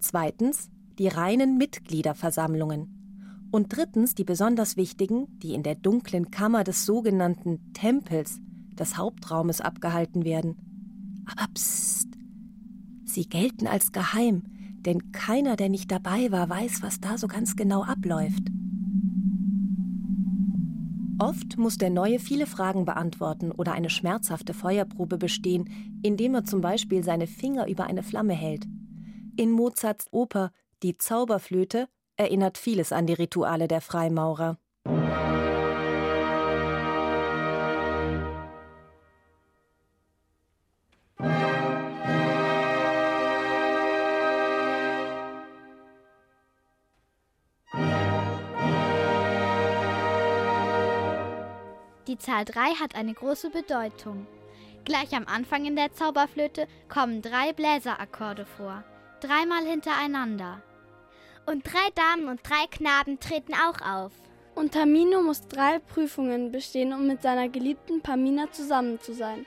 Zweitens 0.00 0.70
die 0.98 1.08
reinen 1.08 1.56
Mitgliederversammlungen. 1.58 3.48
Und 3.50 3.76
drittens 3.76 4.14
die 4.14 4.24
besonders 4.24 4.76
wichtigen, 4.76 5.38
die 5.38 5.54
in 5.54 5.62
der 5.62 5.74
dunklen 5.74 6.30
Kammer 6.30 6.64
des 6.64 6.86
sogenannten 6.86 7.72
Tempels, 7.74 8.40
des 8.72 8.96
Hauptraumes, 8.96 9.60
abgehalten 9.60 10.24
werden. 10.24 11.24
Aber 11.26 11.52
psst, 11.52 12.08
sie 13.04 13.28
gelten 13.28 13.66
als 13.66 13.92
geheim, 13.92 14.44
denn 14.80 15.12
keiner, 15.12 15.56
der 15.56 15.68
nicht 15.68 15.90
dabei 15.90 16.32
war, 16.32 16.48
weiß, 16.48 16.82
was 16.82 17.00
da 17.00 17.18
so 17.18 17.26
ganz 17.26 17.54
genau 17.56 17.82
abläuft. 17.82 18.42
Oft 21.22 21.56
muss 21.56 21.78
der 21.78 21.90
Neue 21.90 22.18
viele 22.18 22.46
Fragen 22.46 22.84
beantworten 22.84 23.52
oder 23.52 23.74
eine 23.74 23.90
schmerzhafte 23.90 24.54
Feuerprobe 24.54 25.18
bestehen, 25.18 26.00
indem 26.02 26.34
er 26.34 26.42
zum 26.42 26.60
Beispiel 26.60 27.04
seine 27.04 27.28
Finger 27.28 27.68
über 27.68 27.84
eine 27.84 28.02
Flamme 28.02 28.32
hält. 28.32 28.66
In 29.36 29.52
Mozarts 29.52 30.08
Oper 30.10 30.50
Die 30.82 30.98
Zauberflöte 30.98 31.86
erinnert 32.16 32.58
vieles 32.58 32.90
an 32.90 33.06
die 33.06 33.12
Rituale 33.12 33.68
der 33.68 33.80
Freimaurer. 33.80 34.58
Die 52.12 52.18
Zahl 52.18 52.44
3 52.44 52.74
hat 52.74 52.94
eine 52.94 53.14
große 53.14 53.48
Bedeutung. 53.48 54.26
Gleich 54.84 55.14
am 55.14 55.26
Anfang 55.26 55.64
in 55.64 55.76
der 55.76 55.94
Zauberflöte 55.94 56.68
kommen 56.90 57.22
drei 57.22 57.54
Bläserakkorde 57.54 58.44
vor, 58.44 58.84
dreimal 59.20 59.64
hintereinander. 59.64 60.60
Und 61.46 61.64
drei 61.64 61.88
Damen 61.94 62.28
und 62.28 62.40
drei 62.46 62.66
Knaben 62.70 63.18
treten 63.18 63.54
auch 63.54 63.80
auf. 63.80 64.12
Und 64.54 64.74
Tamino 64.74 65.22
muss 65.22 65.48
drei 65.48 65.78
Prüfungen 65.78 66.52
bestehen, 66.52 66.92
um 66.92 67.06
mit 67.06 67.22
seiner 67.22 67.48
geliebten 67.48 68.02
Pamina 68.02 68.52
zusammen 68.52 69.00
zu 69.00 69.14
sein. 69.14 69.46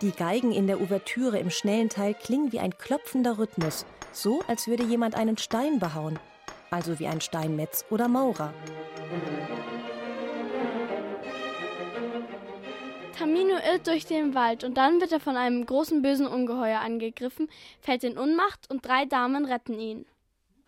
Die 0.00 0.10
Geigen 0.10 0.50
in 0.50 0.66
der 0.66 0.80
Ouvertüre 0.80 1.38
im 1.38 1.50
schnellen 1.50 1.88
Teil 1.88 2.14
klingen 2.14 2.50
wie 2.50 2.58
ein 2.58 2.76
klopfender 2.76 3.38
Rhythmus, 3.38 3.86
so 4.10 4.42
als 4.48 4.66
würde 4.66 4.82
jemand 4.82 5.14
einen 5.14 5.38
Stein 5.38 5.78
behauen 5.78 6.18
also 6.74 6.98
wie 6.98 7.06
ein 7.06 7.20
Steinmetz 7.20 7.84
oder 7.88 8.08
Maurer. 8.08 8.52
Tamino 13.16 13.54
irrt 13.54 13.86
durch 13.86 14.06
den 14.06 14.34
Wald 14.34 14.64
und 14.64 14.76
dann 14.76 15.00
wird 15.00 15.12
er 15.12 15.20
von 15.20 15.36
einem 15.36 15.64
großen 15.64 16.02
bösen 16.02 16.26
Ungeheuer 16.26 16.80
angegriffen, 16.80 17.48
fällt 17.80 18.02
in 18.02 18.18
Unmacht 18.18 18.68
und 18.68 18.84
drei 18.84 19.04
Damen 19.04 19.44
retten 19.44 19.78
ihn. 19.78 20.04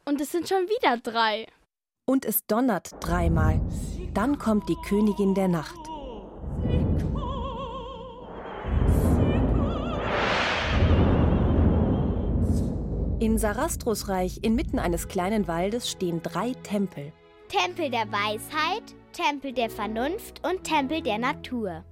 Und 0.04 0.20
es 0.20 0.30
sind 0.30 0.48
schon 0.48 0.68
wieder 0.68 0.96
drei. 0.98 1.46
Und 2.06 2.24
es 2.24 2.46
donnert 2.46 2.92
dreimal. 3.00 3.60
Dann 4.14 4.38
kommt 4.38 4.68
die 4.68 4.76
Königin 4.86 5.34
der 5.34 5.48
Nacht. 5.48 5.76
In 13.18 13.38
Sarastros 13.38 14.08
Reich, 14.08 14.40
inmitten 14.42 14.78
eines 14.78 15.08
kleinen 15.08 15.48
Waldes, 15.48 15.90
stehen 15.90 16.20
drei 16.22 16.52
Tempel. 16.62 17.14
Tempel 17.48 17.90
der 17.90 18.12
Weisheit, 18.12 18.94
Tempel 19.14 19.54
der 19.54 19.70
Vernunft 19.70 20.46
und 20.46 20.64
Tempel 20.64 21.00
der 21.00 21.16
Natur. 21.16 21.82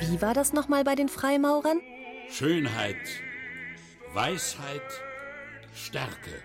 Wie 0.00 0.20
war 0.20 0.34
das 0.34 0.52
nochmal 0.52 0.82
bei 0.82 0.96
den 0.96 1.08
Freimaurern? 1.08 1.80
Schönheit, 2.30 2.96
Weisheit, 4.12 5.05
Stärke. 5.76 6.42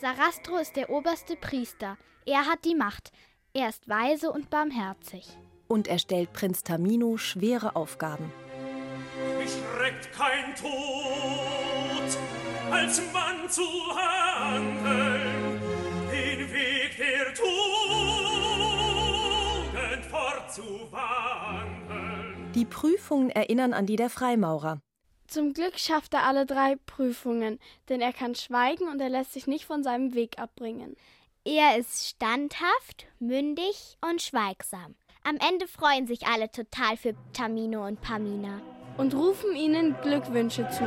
Sarastro 0.00 0.58
ist 0.58 0.76
der 0.76 0.90
oberste 0.90 1.34
Priester. 1.34 1.98
Er 2.26 2.46
hat 2.46 2.64
die 2.64 2.74
Macht. 2.74 3.10
Er 3.54 3.70
ist 3.70 3.88
weise 3.88 4.30
und 4.30 4.50
barmherzig. 4.50 5.26
Und 5.66 5.88
er 5.88 5.98
stellt 5.98 6.34
Prinz 6.34 6.62
Tamino 6.62 7.16
schwere 7.16 7.74
Aufgaben. 7.74 8.30
Mich 9.38 9.50
schreckt 9.50 10.12
kein 10.12 10.54
Tod, 10.54 12.18
als 12.70 13.00
Mann 13.12 13.48
zu 13.48 13.66
handeln, 13.96 15.60
den 16.12 16.52
Weg 16.52 16.96
der 16.98 17.32
Tugend 17.34 17.56
fortzuwandeln. 20.10 22.52
Die 22.54 22.66
Prüfungen 22.66 23.30
erinnern 23.30 23.72
an 23.72 23.86
die 23.86 23.96
der 23.96 24.10
Freimaurer. 24.10 24.82
Zum 25.26 25.52
Glück 25.52 25.78
schafft 25.78 26.14
er 26.14 26.24
alle 26.24 26.46
drei 26.46 26.76
Prüfungen, 26.86 27.58
denn 27.88 28.00
er 28.00 28.12
kann 28.12 28.34
schweigen 28.34 28.88
und 28.88 29.00
er 29.00 29.08
lässt 29.08 29.32
sich 29.32 29.46
nicht 29.46 29.64
von 29.64 29.82
seinem 29.82 30.14
Weg 30.14 30.38
abbringen. 30.38 30.96
Er 31.44 31.76
ist 31.78 32.08
standhaft, 32.08 33.06
mündig 33.18 33.98
und 34.00 34.22
schweigsam. 34.22 34.94
Am 35.24 35.36
Ende 35.36 35.66
freuen 35.66 36.06
sich 36.06 36.26
alle 36.26 36.50
total 36.50 36.96
für 36.96 37.14
Tamino 37.32 37.86
und 37.86 38.00
Pamina. 38.00 38.60
Und 38.96 39.14
rufen 39.14 39.54
ihnen 39.54 39.96
Glückwünsche 40.02 40.68
zu. 40.70 40.84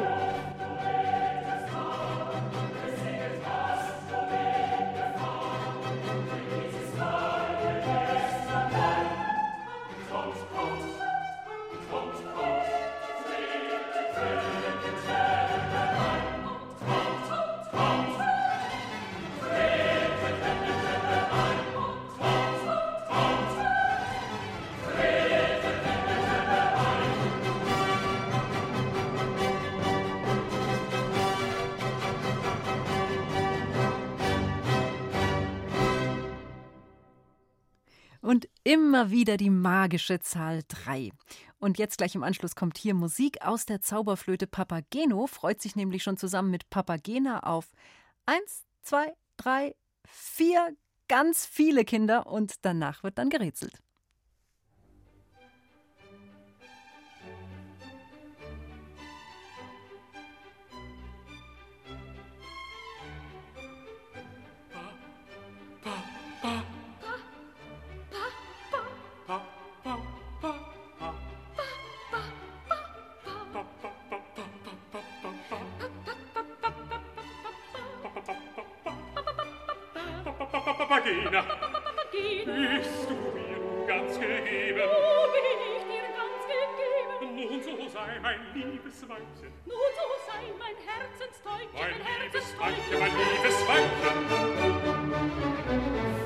Immer 38.69 39.09
wieder 39.09 39.35
die 39.37 39.49
magische 39.49 40.19
Zahl 40.19 40.61
3. 40.67 41.09
Und 41.57 41.79
jetzt 41.79 41.97
gleich 41.97 42.13
im 42.13 42.21
Anschluss 42.21 42.55
kommt 42.55 42.77
hier 42.77 42.93
Musik 42.93 43.41
aus 43.41 43.65
der 43.65 43.81
Zauberflöte 43.81 44.45
Papageno, 44.45 45.25
freut 45.25 45.59
sich 45.59 45.75
nämlich 45.75 46.03
schon 46.03 46.17
zusammen 46.17 46.51
mit 46.51 46.69
Papagena 46.69 47.39
auf 47.39 47.71
1, 48.27 48.67
2, 48.83 49.11
3, 49.37 49.75
4, 50.05 50.75
ganz 51.07 51.47
viele 51.47 51.83
Kinder 51.83 52.27
und 52.27 52.63
danach 52.63 53.01
wird 53.01 53.17
dann 53.17 53.31
gerätselt. 53.31 53.81
Papagena. 80.89 81.41
Bist 82.11 83.05
du 83.07 83.13
mir 83.13 83.85
ganz 83.85 84.19
gegeben? 84.19 84.81
Oh, 84.89 85.27
bin 85.31 85.45
ich 85.45 85.83
dir 85.85 86.07
ganz 86.17 86.41
gegeben. 86.49 87.27
Nun, 87.35 87.61
so 87.61 87.87
sei 87.89 88.19
mein 88.19 88.41
liebes 88.55 89.07
Weibchen. 89.07 89.53
Nun, 89.67 89.91
so 89.95 90.07
sei 90.25 90.43
mein 90.57 90.75
Herzenstäubchen, 90.89 91.77
mein, 91.77 91.91
mein 91.91 92.01
Herzenstäubchen. 92.07 92.99
Mein 92.99 93.13
liebes 93.21 93.57
Weibchen. 93.67 94.17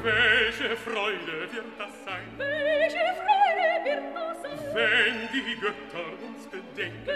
Welche 0.04 0.78
Freude 0.78 1.36
wird 1.52 1.72
das 1.78 1.94
sein? 2.06 2.26
Welche 2.38 3.06
Freude 3.20 3.68
wird 3.84 4.16
das 4.16 4.42
sein? 4.44 4.60
Wenn 4.74 5.18
die 5.34 5.56
Götter 5.60 6.08
uns 6.26 6.48
bedenken. 6.48 7.13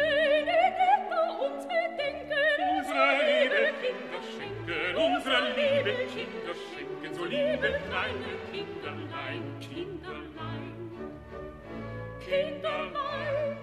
kleine 7.86 8.32
Kinderlein, 8.52 9.44
Kinderlein, 9.60 10.76
Kinderlein, 12.20 13.58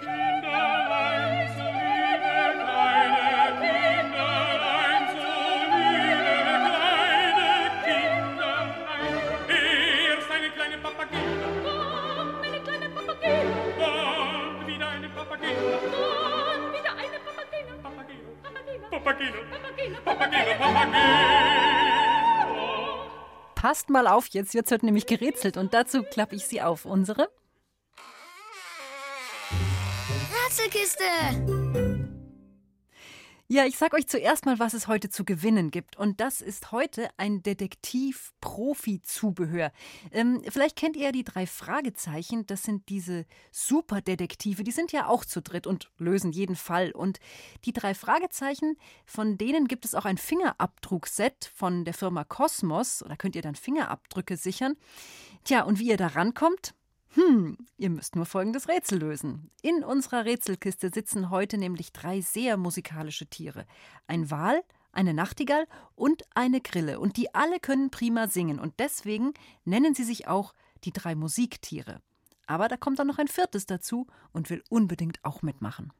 Kinderlein, 0.00 1.48
so 1.56 1.64
liebe 1.64 2.34
kleine 2.62 3.26
Kinderlein, 3.62 5.02
so 5.12 5.28
liebe 5.72 6.52
kleine 6.66 7.50
Kinderlein. 7.84 9.14
Erst 9.48 10.30
eine 10.30 10.48
kleine 10.50 10.76
Papagena, 10.78 11.48
dann 11.64 12.28
eine 12.42 12.58
kleine 12.60 12.88
Papagena, 12.88 13.56
dann 13.78 14.66
wieder 14.66 14.88
eine 14.88 15.08
Papagena, 15.08 15.78
dann 15.82 16.62
wieder 16.72 16.92
eine 16.96 17.18
Papagena, 17.26 17.74
Papagena, 17.82 18.24
Papagena, 18.52 18.86
Papagena, 18.90 19.38
Papagena, 19.40 19.98
Papagena, 20.04 20.54
Papagena. 20.54 21.41
Passt 23.62 23.90
mal 23.90 24.08
auf, 24.08 24.26
jetzt 24.30 24.54
wird 24.54 24.68
halt 24.72 24.82
nämlich 24.82 25.06
gerätselt 25.06 25.56
und 25.56 25.72
dazu 25.72 26.02
klappe 26.02 26.34
ich 26.34 26.48
sie 26.48 26.62
auf. 26.62 26.84
Unsere? 26.84 27.28
Rätselkiste! 30.48 31.91
Ja, 33.52 33.66
ich 33.66 33.76
sag 33.76 33.92
euch 33.92 34.06
zuerst 34.06 34.46
mal, 34.46 34.58
was 34.58 34.72
es 34.72 34.88
heute 34.88 35.10
zu 35.10 35.26
gewinnen 35.26 35.70
gibt. 35.70 35.98
Und 35.98 36.22
das 36.22 36.40
ist 36.40 36.72
heute 36.72 37.10
ein 37.18 37.42
Detektiv-Profi-Zubehör. 37.42 39.72
Ähm, 40.10 40.40
vielleicht 40.48 40.74
kennt 40.74 40.96
ihr 40.96 41.04
ja 41.04 41.12
die 41.12 41.22
drei 41.22 41.46
Fragezeichen. 41.46 42.46
Das 42.46 42.62
sind 42.62 42.88
diese 42.88 43.26
Superdetektive. 43.50 44.64
Die 44.64 44.70
sind 44.70 44.90
ja 44.90 45.06
auch 45.06 45.26
zu 45.26 45.42
dritt 45.42 45.66
und 45.66 45.90
lösen 45.98 46.32
jeden 46.32 46.56
Fall. 46.56 46.92
Und 46.92 47.18
die 47.66 47.74
drei 47.74 47.92
Fragezeichen, 47.92 48.78
von 49.04 49.36
denen 49.36 49.68
gibt 49.68 49.84
es 49.84 49.94
auch 49.94 50.06
ein 50.06 50.16
Fingerabdruckset 50.16 51.52
von 51.54 51.84
der 51.84 51.92
Firma 51.92 52.24
Cosmos. 52.24 53.04
Da 53.06 53.16
könnt 53.16 53.36
ihr 53.36 53.42
dann 53.42 53.54
Fingerabdrücke 53.54 54.38
sichern. 54.38 54.78
Tja, 55.44 55.64
und 55.64 55.78
wie 55.78 55.88
ihr 55.88 55.98
da 55.98 56.06
rankommt? 56.06 56.72
Hm, 57.14 57.58
ihr 57.76 57.90
müsst 57.90 58.16
nur 58.16 58.24
folgendes 58.24 58.68
Rätsel 58.68 58.98
lösen. 58.98 59.50
In 59.60 59.84
unserer 59.84 60.24
Rätselkiste 60.24 60.90
sitzen 60.90 61.28
heute 61.28 61.58
nämlich 61.58 61.92
drei 61.92 62.22
sehr 62.22 62.56
musikalische 62.56 63.26
Tiere. 63.26 63.66
Ein 64.06 64.30
Wal, 64.30 64.62
eine 64.92 65.12
Nachtigall 65.12 65.66
und 65.94 66.22
eine 66.34 66.60
Grille. 66.62 67.00
Und 67.00 67.18
die 67.18 67.34
alle 67.34 67.60
können 67.60 67.90
prima 67.90 68.28
singen. 68.28 68.58
Und 68.58 68.74
deswegen 68.78 69.34
nennen 69.64 69.94
sie 69.94 70.04
sich 70.04 70.26
auch 70.26 70.54
die 70.84 70.92
drei 70.92 71.14
Musiktiere. 71.14 72.00
Aber 72.46 72.68
da 72.68 72.76
kommt 72.76 72.98
dann 72.98 73.06
noch 73.06 73.18
ein 73.18 73.28
viertes 73.28 73.66
dazu 73.66 74.06
und 74.32 74.48
will 74.48 74.62
unbedingt 74.70 75.22
auch 75.22 75.42
mitmachen. 75.42 75.92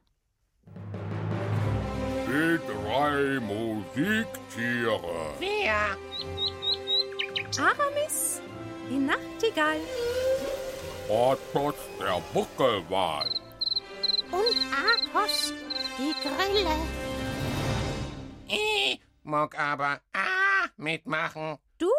Die 2.27 2.59
drei 2.65 3.39
Musiktiere. 3.39 5.35
Wer? 5.39 5.95
Aramis, 7.59 8.41
die 8.89 8.97
Nachtigall 8.97 9.77
Ortus 11.09 11.75
der 11.99 12.21
Buckelwal. 12.33 13.27
und 14.31 14.55
Athos, 14.73 15.53
die 15.97 16.13
Grille. 16.21 16.75
Ich 18.47 18.99
mag 19.23 19.57
aber 19.59 20.01
ah 20.13 20.67
mitmachen. 20.77 21.57
Du 21.77 21.89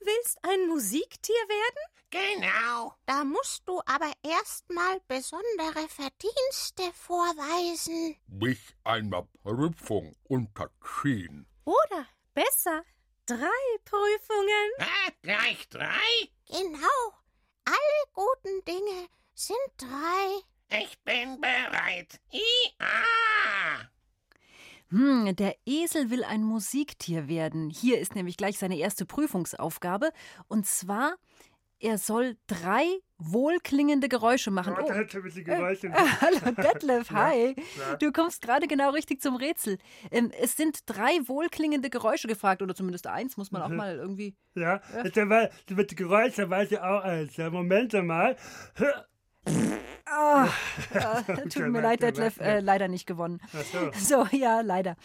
willst 0.00 0.38
ein 0.42 0.66
Musiktier 0.68 1.34
werden? 1.48 1.90
Genau. 2.10 2.94
Da 3.06 3.24
musst 3.24 3.62
du 3.66 3.80
aber 3.86 4.10
erstmal 4.22 5.00
besondere 5.08 5.88
Verdienste 5.88 6.92
vorweisen. 6.94 8.16
Mich 8.28 8.74
einer 8.84 9.26
Prüfung 9.42 10.14
unterziehen. 10.24 11.46
Oder 11.64 12.06
besser, 12.34 12.82
drei 13.26 13.78
Prüfungen. 13.84 14.70
Ah, 14.78 15.10
gleich 15.22 15.68
drei? 15.68 16.28
Genau. 16.48 17.12
Alle 17.64 17.76
guten 18.12 18.64
Dinge 18.66 19.08
sind 19.34 19.56
drei. 19.78 20.80
Ich 20.82 20.98
bin 21.02 21.40
bereit. 21.40 22.20
I-ah. 22.32 23.88
Hm, 24.90 25.34
der 25.36 25.56
Esel 25.66 26.10
will 26.10 26.24
ein 26.24 26.42
Musiktier 26.44 27.26
werden. 27.26 27.70
Hier 27.70 27.98
ist 27.98 28.14
nämlich 28.14 28.36
gleich 28.36 28.58
seine 28.58 28.76
erste 28.76 29.06
Prüfungsaufgabe. 29.06 30.12
Und 30.46 30.66
zwar, 30.66 31.16
er 31.84 31.98
soll 31.98 32.36
drei 32.46 32.84
wohlklingende 33.18 34.08
Geräusche 34.08 34.50
machen. 34.50 34.74
Warte, 34.76 34.94
halt 34.94 35.14
ein 35.14 35.22
bisschen 35.22 35.44
Geräusche. 35.44 35.86
Äh, 35.86 35.92
hallo 36.20 36.38
Detlef, 36.56 37.10
hi. 37.12 37.54
na? 37.78 37.96
Du 37.96 38.10
kommst 38.12 38.42
gerade 38.42 38.66
genau 38.66 38.90
richtig 38.90 39.20
zum 39.22 39.36
Rätsel. 39.36 39.78
Ähm, 40.10 40.30
es 40.40 40.56
sind 40.56 40.80
drei 40.86 41.20
wohlklingende 41.26 41.90
Geräusche 41.90 42.26
gefragt, 42.28 42.62
oder 42.62 42.74
zumindest 42.74 43.06
eins, 43.06 43.36
muss 43.36 43.50
man 43.52 43.62
auch 43.62 43.68
Mhm. 43.68 43.76
mal 43.76 43.96
irgendwie. 43.96 44.34
Ja, 44.54 44.80
da 45.14 45.28
war, 45.28 45.48
mit 45.70 45.90
den 45.90 45.96
Geräuschen 45.96 46.50
weiß 46.50 46.70
ich 46.72 46.80
auch 46.80 47.02
eins. 47.02 47.36
Ja, 47.36 47.50
Moment 47.50 47.92
mal. 48.04 48.36
Ah, 50.06 50.48
Okay, 50.90 51.48
tut 51.48 51.68
mir 51.68 51.80
leid, 51.80 52.02
Detlef, 52.02 52.38
äh, 52.40 52.60
leider 52.60 52.88
nicht 52.88 53.06
gewonnen. 53.06 53.40
Ach 53.52 53.62
so. 53.98 54.24
So, 54.30 54.36
ja, 54.36 54.60
leider. 54.60 54.96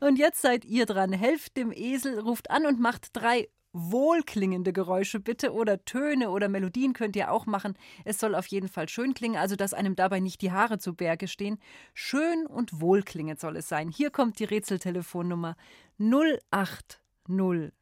Und 0.00 0.16
jetzt 0.18 0.40
seid 0.42 0.64
ihr 0.64 0.86
dran. 0.86 1.12
Helft 1.12 1.56
dem 1.56 1.72
Esel, 1.72 2.18
ruft 2.18 2.50
an 2.50 2.66
und 2.66 2.80
macht 2.80 3.08
drei 3.12 3.48
wohlklingende 3.76 4.72
Geräusche 4.72 5.20
bitte 5.20 5.52
oder 5.52 5.84
Töne 5.84 6.30
oder 6.30 6.48
Melodien 6.48 6.94
könnt 6.94 7.16
ihr 7.16 7.30
auch 7.30 7.46
machen. 7.46 7.78
Es 8.04 8.18
soll 8.18 8.34
auf 8.34 8.46
jeden 8.46 8.68
Fall 8.68 8.88
schön 8.88 9.14
klingen, 9.14 9.36
also 9.36 9.54
dass 9.54 9.74
einem 9.74 9.94
dabei 9.94 10.18
nicht 10.20 10.40
die 10.42 10.52
Haare 10.52 10.78
zu 10.78 10.94
Berge 10.94 11.28
stehen. 11.28 11.58
Schön 11.94 12.46
und 12.46 12.80
wohlklingend 12.80 13.38
soll 13.38 13.56
es 13.56 13.68
sein. 13.68 13.90
Hier 13.90 14.10
kommt 14.10 14.38
die 14.38 14.44
Rätseltelefonnummer 14.44 15.56
0800 15.98 17.72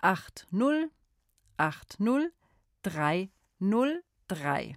80 0.00 0.90
80 1.56 2.32
303. 2.82 4.76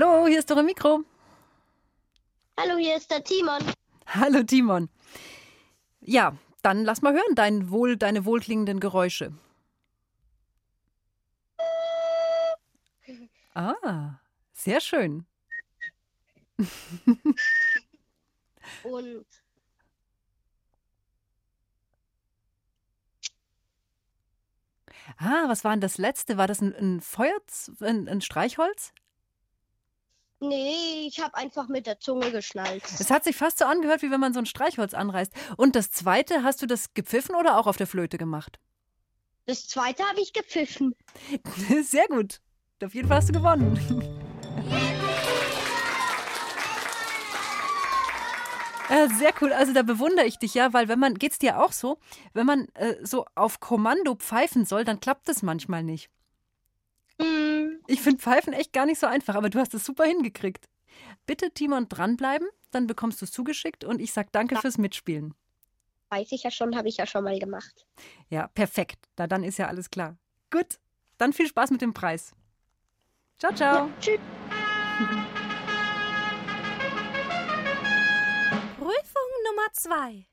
Hallo, 0.00 0.28
hier 0.28 0.38
ist 0.38 0.48
doch 0.48 0.56
ein 0.56 0.64
Mikro. 0.64 1.02
Hallo, 2.56 2.76
hier 2.76 2.96
ist 2.96 3.10
der 3.10 3.24
Timon. 3.24 3.58
Hallo 4.06 4.44
Timon. 4.44 4.88
Ja, 6.00 6.38
dann 6.62 6.84
lass 6.84 7.02
mal 7.02 7.14
hören, 7.14 7.34
dein 7.34 7.68
wohl, 7.72 7.96
deine 7.96 8.24
wohlklingenden 8.24 8.78
Geräusche. 8.78 9.32
Ah, 13.54 14.20
sehr 14.52 14.80
schön. 14.80 15.26
Und 18.84 19.26
Ah, 25.16 25.48
was 25.48 25.64
war 25.64 25.72
denn 25.72 25.80
das 25.80 25.98
letzte? 25.98 26.36
War 26.36 26.46
das 26.46 26.60
ein, 26.60 26.72
ein 26.76 27.00
Feuer, 27.00 27.40
ein, 27.80 28.08
ein 28.08 28.20
Streichholz? 28.20 28.92
Nee, 30.40 31.06
ich 31.06 31.20
habe 31.20 31.36
einfach 31.36 31.68
mit 31.68 31.86
der 31.86 32.00
Zunge 32.00 32.30
geschnallt. 32.30 32.82
Es 32.84 33.10
hat 33.10 33.24
sich 33.24 33.36
fast 33.36 33.58
so 33.58 33.64
angehört, 33.64 34.02
wie 34.02 34.10
wenn 34.10 34.20
man 34.20 34.32
so 34.32 34.38
ein 34.38 34.46
Streichholz 34.46 34.94
anreißt. 34.94 35.32
Und 35.56 35.76
das 35.76 35.90
zweite, 35.90 36.42
hast 36.42 36.62
du 36.62 36.66
das 36.66 36.94
gepfiffen 36.94 37.34
oder 37.34 37.58
auch 37.58 37.66
auf 37.66 37.76
der 37.76 37.86
Flöte 37.86 38.18
gemacht? 38.18 38.58
Das 39.46 39.66
zweite 39.66 40.02
habe 40.04 40.20
ich 40.20 40.32
gepfiffen. 40.32 40.94
Sehr 41.82 42.06
gut. 42.08 42.40
Auf 42.82 42.94
jeden 42.94 43.08
Fall 43.08 43.18
hast 43.18 43.28
du 43.30 43.32
gewonnen. 43.32 44.14
Äh, 48.88 49.08
sehr 49.08 49.34
cool. 49.40 49.52
Also 49.52 49.74
da 49.74 49.82
bewundere 49.82 50.24
ich 50.24 50.38
dich 50.38 50.54
ja, 50.54 50.72
weil 50.72 50.88
wenn 50.88 50.98
man, 50.98 51.14
geht's 51.14 51.38
dir 51.38 51.62
auch 51.62 51.72
so, 51.72 51.98
wenn 52.32 52.46
man 52.46 52.68
äh, 52.74 52.94
so 53.02 53.26
auf 53.34 53.60
Kommando 53.60 54.14
pfeifen 54.14 54.64
soll, 54.64 54.84
dann 54.84 55.00
klappt 55.00 55.28
das 55.28 55.42
manchmal 55.42 55.82
nicht. 55.82 56.10
Hm. 57.20 57.57
Ich 57.90 58.02
finde 58.02 58.20
Pfeifen 58.22 58.52
echt 58.52 58.74
gar 58.74 58.84
nicht 58.84 59.00
so 59.00 59.06
einfach, 59.06 59.34
aber 59.34 59.48
du 59.48 59.58
hast 59.58 59.72
es 59.72 59.82
super 59.82 60.04
hingekriegt. 60.04 60.68
Bitte, 61.24 61.50
Timon, 61.50 61.88
dranbleiben, 61.88 62.46
dann 62.70 62.86
bekommst 62.86 63.22
du 63.22 63.24
es 63.24 63.32
zugeschickt 63.32 63.82
und 63.82 63.98
ich 63.98 64.12
sag 64.12 64.30
danke 64.30 64.56
fürs 64.56 64.76
Mitspielen. 64.76 65.32
Weiß 66.10 66.30
ich 66.32 66.42
ja 66.42 66.50
schon, 66.50 66.76
habe 66.76 66.88
ich 66.88 66.98
ja 66.98 67.06
schon 67.06 67.24
mal 67.24 67.38
gemacht. 67.38 67.86
Ja, 68.28 68.48
perfekt. 68.48 69.08
Na, 69.16 69.26
dann 69.26 69.42
ist 69.42 69.58
ja 69.58 69.68
alles 69.68 69.90
klar. 69.90 70.18
Gut, 70.50 70.78
dann 71.16 71.32
viel 71.32 71.48
Spaß 71.48 71.70
mit 71.70 71.80
dem 71.80 71.94
Preis. 71.94 72.32
Ciao, 73.38 73.54
ciao. 73.54 73.90
tschüss. 74.00 74.20
Prüfung 78.76 79.28
Nummer 79.46 79.72
zwei. 79.72 80.26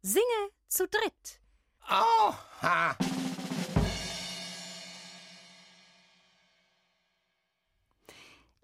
Singe 0.00 0.50
zu 0.68 0.86
dritt. 0.86 1.40
Oha! 1.88 2.96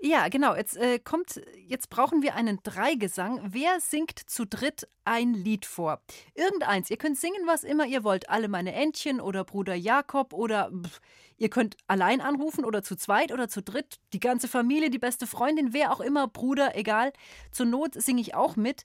Ja, 0.03 0.29
genau. 0.29 0.57
Jetzt 0.57 0.79
äh, 0.79 0.99
kommt, 0.99 1.43
jetzt 1.67 1.91
brauchen 1.91 2.23
wir 2.23 2.35
einen 2.35 2.61
Dreigesang. 2.63 3.41
Wer 3.53 3.81
singt 3.81 4.19
zu 4.19 4.47
dritt 4.47 4.89
ein 5.05 5.35
Lied 5.35 5.67
vor? 5.67 6.01
Irgendeins. 6.35 6.89
Ihr 6.89 6.97
könnt 6.97 7.19
singen, 7.19 7.47
was 7.47 7.65
immer 7.65 7.85
ihr 7.85 8.03
wollt. 8.03 8.31
Alle 8.31 8.49
meine 8.49 8.73
Entchen 8.73 9.21
oder 9.21 9.45
Bruder 9.45 9.75
Jakob 9.75 10.33
oder 10.33 10.73
pff, 10.73 11.01
ihr 11.37 11.51
könnt 11.51 11.77
allein 11.87 12.23
anrufen 12.23 12.65
oder 12.65 12.83
zu 12.83 12.97
zweit 12.97 13.31
oder 13.31 13.51
zu 13.51 13.63
dritt. 13.63 14.01
Die 14.15 14.21
ganze 14.21 14.49
Familie, 14.49 14.89
die 14.89 14.99
beste 14.99 15.27
Freundin, 15.27 15.75
wer 15.75 15.93
auch 15.93 16.01
immer, 16.01 16.29
Bruder, 16.29 16.75
egal. 16.77 17.13
Zur 17.53 17.67
Not 17.67 17.93
singe 17.93 18.23
ich 18.23 18.35
auch 18.35 18.57
mit. 18.57 18.85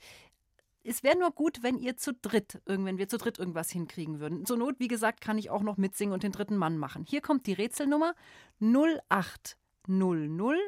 Es 0.84 1.02
wäre 1.02 1.18
nur 1.18 1.32
gut, 1.32 1.64
wenn 1.64 1.78
ihr 1.78 1.96
zu 1.96 2.14
dritt, 2.14 2.62
wenn 2.66 2.98
wir 2.98 3.08
zu 3.08 3.18
dritt 3.18 3.40
irgendwas 3.40 3.72
hinkriegen 3.72 4.20
würden. 4.20 4.46
Zur 4.46 4.58
Not, 4.58 4.80
wie 4.80 4.90
gesagt, 4.90 5.22
kann 5.22 5.38
ich 5.38 5.50
auch 5.50 5.64
noch 5.64 5.78
mitsingen 5.78 6.14
und 6.14 6.24
den 6.24 6.34
dritten 6.34 6.58
Mann 6.58 6.78
machen. 6.78 7.06
Hier 7.08 7.22
kommt 7.22 7.48
die 7.48 7.54
Rätselnummer 7.54 8.16
0800 8.60 10.60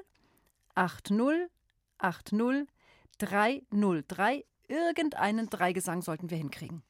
80 0.78 1.50
80 1.98 2.68
303. 3.18 4.46
Irgendeinen 4.68 5.50
Dreigesang 5.50 6.02
sollten 6.04 6.30
wir 6.30 6.38
hinkriegen. 6.38 6.84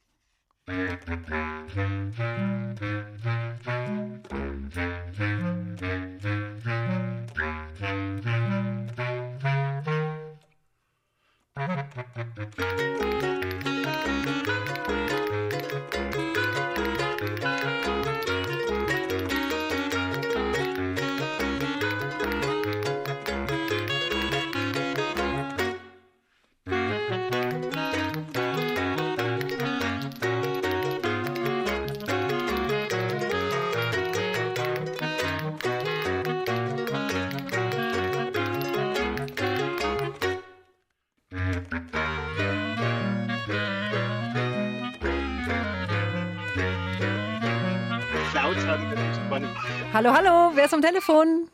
Hallo, 49.98 50.12
hallo, 50.12 50.52
wer 50.54 50.66
ist 50.66 50.74
am 50.74 50.80
Telefon? 50.80 51.50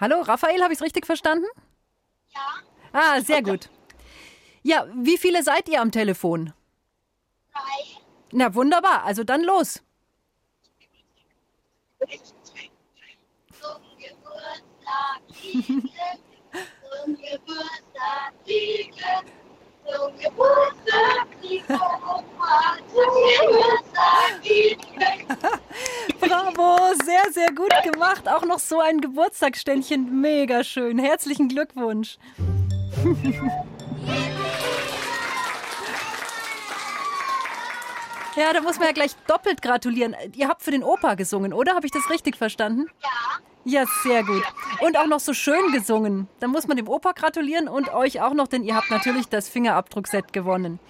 Hallo, 0.00 0.22
Raphael, 0.22 0.62
habe 0.62 0.72
ich 0.72 0.78
es 0.78 0.82
richtig 0.82 1.04
verstanden? 1.04 1.44
Ja. 2.34 2.40
Ah, 2.94 3.20
sehr 3.20 3.42
gut. 3.42 3.68
Ja, 4.62 4.86
wie 4.94 5.18
viele 5.18 5.42
seid 5.42 5.68
ihr 5.68 5.82
am 5.82 5.92
Telefon? 5.92 6.54
Drei. 7.52 7.60
Na, 8.30 8.54
wunderbar. 8.54 9.04
Also 9.04 9.24
dann 9.24 9.42
los. 9.42 9.82
Zum 13.50 13.82
Geburtstag 13.98 15.20
liegen, 15.42 15.90
zum 17.04 17.14
Geburtstag 17.14 18.32
liegen, 18.46 18.94
Bravo, 26.20 26.94
sehr, 27.04 27.32
sehr 27.32 27.52
gut 27.52 27.72
gemacht. 27.82 28.28
Auch 28.28 28.44
noch 28.44 28.58
so 28.58 28.80
ein 28.80 29.00
Geburtstagsständchen. 29.00 30.20
Mega 30.20 30.64
schön. 30.64 30.98
Herzlichen 30.98 31.48
Glückwunsch. 31.48 32.18
Ja, 38.34 38.50
da 38.54 38.62
muss 38.62 38.78
man 38.78 38.86
ja 38.86 38.92
gleich 38.92 39.14
doppelt 39.26 39.60
gratulieren. 39.60 40.16
Ihr 40.34 40.48
habt 40.48 40.62
für 40.62 40.70
den 40.70 40.82
Opa 40.82 41.16
gesungen, 41.16 41.52
oder? 41.52 41.74
Habe 41.74 41.84
ich 41.84 41.92
das 41.92 42.08
richtig 42.08 42.36
verstanden? 42.36 42.86
Ja. 43.02 43.08
Ja, 43.64 43.84
sehr 44.02 44.24
gut. 44.24 44.42
Und 44.80 44.96
auch 44.96 45.06
noch 45.06 45.20
so 45.20 45.34
schön 45.34 45.72
gesungen. 45.72 46.28
Da 46.40 46.48
muss 46.48 46.66
man 46.66 46.76
dem 46.76 46.88
Opa 46.88 47.12
gratulieren 47.12 47.68
und 47.68 47.88
euch 47.94 48.20
auch 48.20 48.34
noch, 48.34 48.48
denn 48.48 48.64
ihr 48.64 48.74
habt 48.74 48.90
natürlich 48.90 49.28
das 49.28 49.48
Fingerabdruckset 49.48 50.32
gewonnen. 50.32 50.80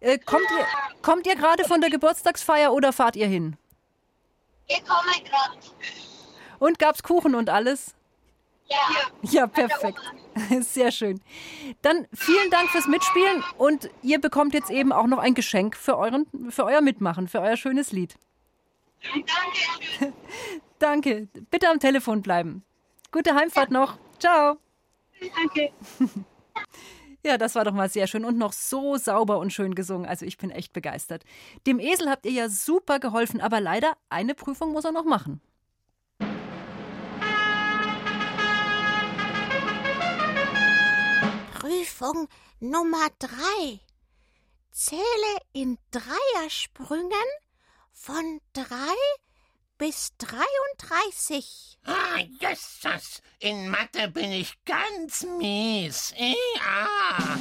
Äh, 0.00 0.18
kommt 0.18 0.46
ihr, 0.58 0.66
kommt 1.02 1.26
ihr 1.26 1.36
gerade 1.36 1.64
von 1.64 1.80
der 1.80 1.90
Geburtstagsfeier 1.90 2.72
oder 2.72 2.92
fahrt 2.92 3.16
ihr 3.16 3.26
hin? 3.26 3.56
Wir 4.66 4.78
kommen 4.78 5.24
gerade. 5.24 5.58
Und 6.58 6.78
gab's 6.78 7.02
Kuchen 7.02 7.34
und 7.34 7.50
alles? 7.50 7.94
Ja. 8.68 8.76
Ja, 9.22 9.46
perfekt. 9.46 10.00
Sehr 10.60 10.90
schön. 10.90 11.20
Dann 11.82 12.06
vielen 12.12 12.50
Dank 12.50 12.70
fürs 12.70 12.86
Mitspielen 12.86 13.44
und 13.58 13.90
ihr 14.02 14.20
bekommt 14.20 14.54
jetzt 14.54 14.70
eben 14.70 14.92
auch 14.92 15.06
noch 15.06 15.18
ein 15.18 15.34
Geschenk 15.34 15.76
für, 15.76 15.96
euren, 15.96 16.26
für 16.50 16.64
euer 16.64 16.80
Mitmachen, 16.80 17.28
für 17.28 17.40
euer 17.40 17.56
schönes 17.56 17.92
Lied. 17.92 18.16
Danke. 19.02 20.14
Danke. 20.78 21.28
Bitte 21.50 21.68
am 21.68 21.80
Telefon 21.80 22.22
bleiben. 22.22 22.64
Gute 23.10 23.34
Heimfahrt 23.34 23.70
noch. 23.70 23.98
Ciao. 24.18 24.58
Danke. 25.36 25.72
Ja, 27.24 27.38
das 27.38 27.54
war 27.54 27.64
doch 27.64 27.72
mal 27.72 27.88
sehr 27.88 28.06
schön 28.06 28.24
und 28.24 28.38
noch 28.38 28.52
so 28.52 28.96
sauber 28.96 29.38
und 29.38 29.52
schön 29.52 29.74
gesungen. 29.74 30.06
Also 30.06 30.24
ich 30.24 30.38
bin 30.38 30.50
echt 30.50 30.72
begeistert. 30.72 31.24
Dem 31.66 31.80
Esel 31.80 32.08
habt 32.08 32.24
ihr 32.24 32.32
ja 32.32 32.48
super 32.48 33.00
geholfen, 33.00 33.40
aber 33.40 33.60
leider 33.60 33.96
eine 34.10 34.34
Prüfung 34.34 34.72
muss 34.72 34.84
er 34.84 34.92
noch 34.92 35.04
machen. 35.04 35.40
Prüfung 41.58 42.28
Nummer 42.60 43.08
drei. 43.18 43.80
Zähle 44.70 45.00
in 45.52 45.78
Dreiersprüngen 45.90 47.10
von 47.92 48.40
drei 48.52 48.94
bis 49.78 50.10
33. 50.18 51.78
Ah, 51.84 52.18
Jesus, 52.40 53.22
in 53.38 53.68
Mathe 53.68 54.08
bin 54.08 54.32
ich 54.32 54.54
ganz 54.64 55.24
mies. 55.38 56.14
Ja. 56.16 57.38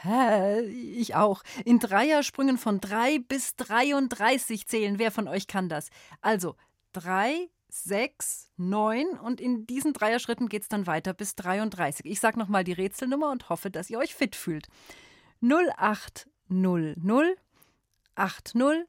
Hä, 0.00 0.60
ich 0.60 1.14
auch. 1.16 1.42
In 1.64 1.80
Dreiersprüngen 1.80 2.56
von 2.58 2.80
3 2.80 3.18
bis 3.18 3.56
33 3.56 4.68
zählen. 4.68 4.98
Wer 4.98 5.10
von 5.10 5.26
euch 5.26 5.48
kann 5.48 5.68
das? 5.68 5.88
Also 6.20 6.54
3, 6.92 7.48
6, 7.68 8.50
9 8.56 9.08
und 9.18 9.40
in 9.40 9.66
diesen 9.66 9.92
Dreierschritten 9.92 10.48
geht 10.48 10.62
es 10.62 10.68
dann 10.68 10.86
weiter 10.86 11.14
bis 11.14 11.34
33. 11.34 12.06
Ich 12.06 12.20
sage 12.20 12.38
nochmal 12.38 12.62
die 12.64 12.72
Rätselnummer 12.72 13.30
und 13.30 13.48
hoffe, 13.48 13.70
dass 13.70 13.90
ihr 13.90 13.98
euch 13.98 14.14
fit 14.14 14.36
fühlt. 14.36 14.68
0800 15.42 17.38
80 18.18 18.88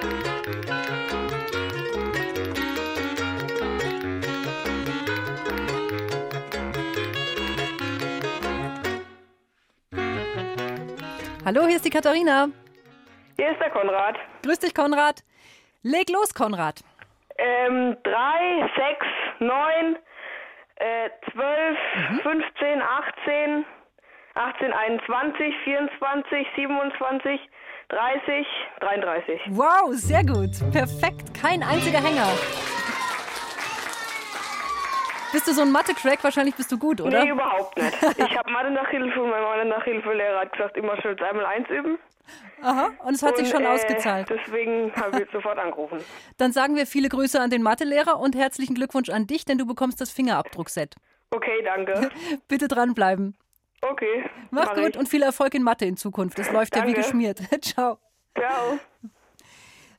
Hallo, 11.45 11.65
hier 11.65 11.77
ist 11.77 11.85
die 11.85 11.89
Katharina. 11.89 12.47
Hier 13.37 13.51
ist 13.51 13.59
der 13.59 13.71
Konrad. 13.71 14.15
Grüß 14.43 14.59
dich, 14.59 14.73
Konrad. 14.75 15.23
Leg 15.83 16.09
los, 16.09 16.33
Konrad. 16.33 16.81
Ähm, 17.37 17.97
3, 18.03 18.69
6, 18.75 19.05
9, 19.39 19.95
äh, 20.75 21.09
12, 21.31 21.77
Mhm. 21.95 22.19
15, 22.21 22.81
18, 22.81 23.65
18, 24.35 24.73
21, 24.73 25.53
24, 25.63 26.47
27, 26.55 27.39
30, 27.89 28.45
33. 28.79 29.41
Wow, 29.49 29.91
sehr 29.93 30.23
gut. 30.23 30.51
Perfekt. 30.71 31.33
Kein 31.41 31.63
einziger 31.63 31.99
Hänger. 31.99 32.29
Bist 35.31 35.47
du 35.47 35.53
so 35.53 35.61
ein 35.61 35.71
Mathe-Crack? 35.71 36.23
Wahrscheinlich 36.23 36.55
bist 36.55 36.71
du 36.71 36.77
gut, 36.77 37.01
oder? 37.01 37.23
Nee, 37.23 37.31
überhaupt 37.31 37.77
nicht. 37.77 37.97
Ich 38.17 38.37
habe 38.37 38.51
Mathe-Nachhilfe 38.51 39.21
und 39.21 39.29
mein 39.29 39.41
Mathe-Nachhilfelehrer 39.43 40.41
hat 40.41 40.51
gesagt, 40.51 40.77
immer 40.77 40.99
schön 41.01 41.19
einmal 41.19 41.45
eins 41.45 41.69
üben. 41.69 41.97
Aha, 42.61 42.91
und 43.03 43.15
es 43.15 43.23
hat 43.23 43.37
sich 43.37 43.47
Und, 43.47 43.51
schon 43.53 43.63
äh, 43.63 43.69
ausgezahlt. 43.69 44.29
Deswegen 44.29 44.93
habe 44.95 45.09
ich 45.13 45.19
jetzt 45.19 45.31
sofort 45.31 45.57
angerufen. 45.57 45.99
Dann 46.37 46.51
sagen 46.51 46.75
wir 46.75 46.85
viele 46.85 47.09
Grüße 47.09 47.39
an 47.39 47.49
den 47.49 47.63
Mathelehrer 47.63 48.19
und 48.19 48.35
herzlichen 48.35 48.75
Glückwunsch 48.75 49.09
an 49.09 49.25
dich, 49.27 49.45
denn 49.45 49.57
du 49.57 49.65
bekommst 49.65 49.99
das 49.99 50.11
Fingerabdruckset. 50.11 50.95
Okay, 51.31 51.63
danke. 51.63 52.09
Bitte 52.47 52.67
dranbleiben. 52.67 53.35
Okay. 53.81 54.29
Mach 54.51 54.67
mach 54.67 54.75
gut 54.75 54.89
ich. 54.89 54.97
und 54.97 55.09
viel 55.09 55.23
Erfolg 55.23 55.55
in 55.55 55.63
Mathe 55.63 55.85
in 55.85 55.97
Zukunft. 55.97 56.37
Es 56.37 56.51
läuft 56.51 56.75
ja 56.75 56.83
wie 56.83 56.93
Danke. 56.93 57.01
geschmiert. 57.01 57.39
Ciao. 57.61 57.97
Ciao. 58.37 58.79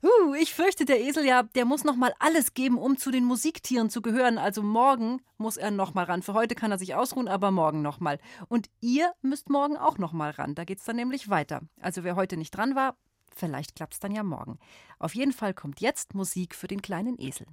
Uh, 0.02 0.34
ich 0.34 0.52
fürchte, 0.52 0.84
der 0.84 1.00
Esel 1.00 1.24
ja, 1.24 1.44
der 1.44 1.64
muss 1.64 1.84
noch 1.84 1.94
mal 1.94 2.12
alles 2.18 2.54
geben, 2.54 2.76
um 2.76 2.98
zu 2.98 3.12
den 3.12 3.24
Musiktieren 3.24 3.88
zu 3.88 4.02
gehören. 4.02 4.36
Also 4.36 4.62
morgen 4.62 5.22
muss 5.38 5.56
er 5.56 5.70
noch 5.70 5.94
mal 5.94 6.04
ran. 6.04 6.22
Für 6.22 6.34
heute 6.34 6.56
kann 6.56 6.72
er 6.72 6.78
sich 6.78 6.96
ausruhen, 6.96 7.28
aber 7.28 7.52
morgen 7.52 7.82
noch 7.82 8.00
mal. 8.00 8.18
Und 8.48 8.68
ihr 8.80 9.12
müsst 9.22 9.48
morgen 9.48 9.76
auch 9.76 9.98
noch 9.98 10.12
mal 10.12 10.30
ran. 10.30 10.56
Da 10.56 10.64
geht's 10.64 10.84
dann 10.84 10.96
nämlich 10.96 11.28
weiter. 11.28 11.60
Also 11.80 12.02
wer 12.02 12.16
heute 12.16 12.36
nicht 12.36 12.50
dran 12.50 12.74
war, 12.74 12.96
vielleicht 13.34 13.76
klappt's 13.76 14.00
dann 14.00 14.12
ja 14.12 14.24
morgen. 14.24 14.58
Auf 14.98 15.14
jeden 15.14 15.32
Fall 15.32 15.54
kommt 15.54 15.80
jetzt 15.80 16.14
Musik 16.14 16.56
für 16.56 16.66
den 16.66 16.82
kleinen 16.82 17.16
Esel. 17.20 17.46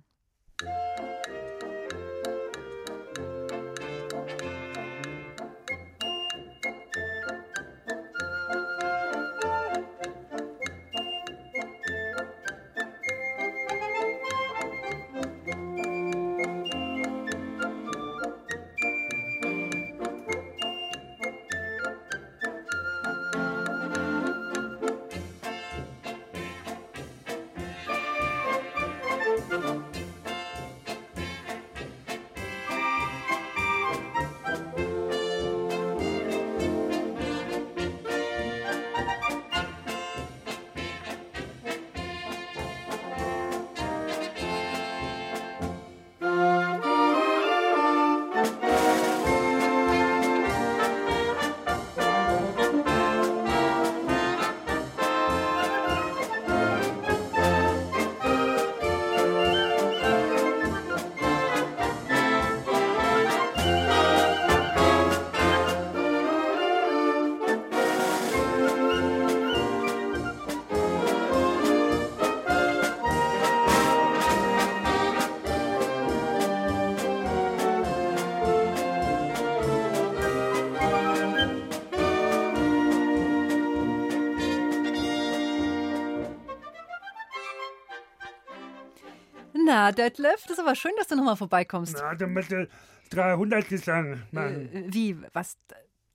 Na, 89.89 89.91
Detlef, 89.91 90.43
das 90.43 90.52
ist 90.52 90.60
aber 90.60 90.75
schön, 90.75 90.91
dass 90.97 91.08
du 91.08 91.15
nochmal 91.15 91.36
vorbeikommst. 91.36 91.95
Na, 91.99 92.15
damit 92.15 92.52
du 92.52 92.67
300 93.10 93.67
Gesang 93.67 94.23
machen. 94.32 94.73
Äh, 94.73 94.93
wie, 94.93 95.17
was? 95.34 95.58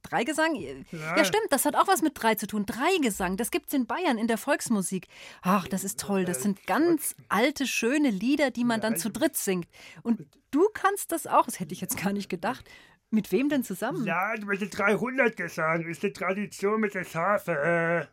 Dreigesang? 0.03 0.55
Ja. 0.55 0.75
Ja. 0.93 1.17
ja, 1.17 1.25
stimmt, 1.25 1.47
das 1.49 1.65
hat 1.65 1.75
auch 1.77 1.89
was 1.89 2.03
mit 2.03 2.13
drei 2.15 2.35
zu 2.35 2.47
tun. 2.47 2.67
Dreigesang, 2.67 3.37
das 3.39 3.51
gibt's 3.51 3.73
in 3.73 3.87
Bayern 3.87 4.19
in 4.19 4.29
der 4.29 4.37
Volksmusik. 4.37 5.09
Ach, 5.41 5.67
das 5.67 5.83
ist 5.83 5.99
toll. 5.99 6.27
Das 6.27 6.43
sind 6.43 6.67
ganz 6.67 7.15
alte, 7.29 7.67
schöne 7.67 8.11
Lieder, 8.11 8.51
die 8.51 8.65
man 8.65 8.81
dann 8.81 8.97
zu 8.97 9.11
dritt 9.11 9.35
singt. 9.37 9.67
Und 10.03 10.27
du 10.51 10.69
kannst 10.75 11.11
das 11.11 11.27
auch, 11.27 11.47
das 11.47 11.59
hätte 11.59 11.73
ich 11.73 11.81
jetzt 11.81 12.01
gar 12.03 12.13
nicht 12.13 12.29
gedacht. 12.29 12.69
Mit 13.11 13.33
wem 13.33 13.49
denn 13.49 13.65
zusammen? 13.65 14.05
Ja, 14.05 14.35
mit 14.45 14.61
den 14.61 14.71
300 14.71 15.37
Gesang 15.37 15.87
ist 15.87 16.03
die 16.03 16.13
Tradition 16.13 16.81
mit 16.81 16.95
der 16.95 17.05
Schafe. 17.05 18.09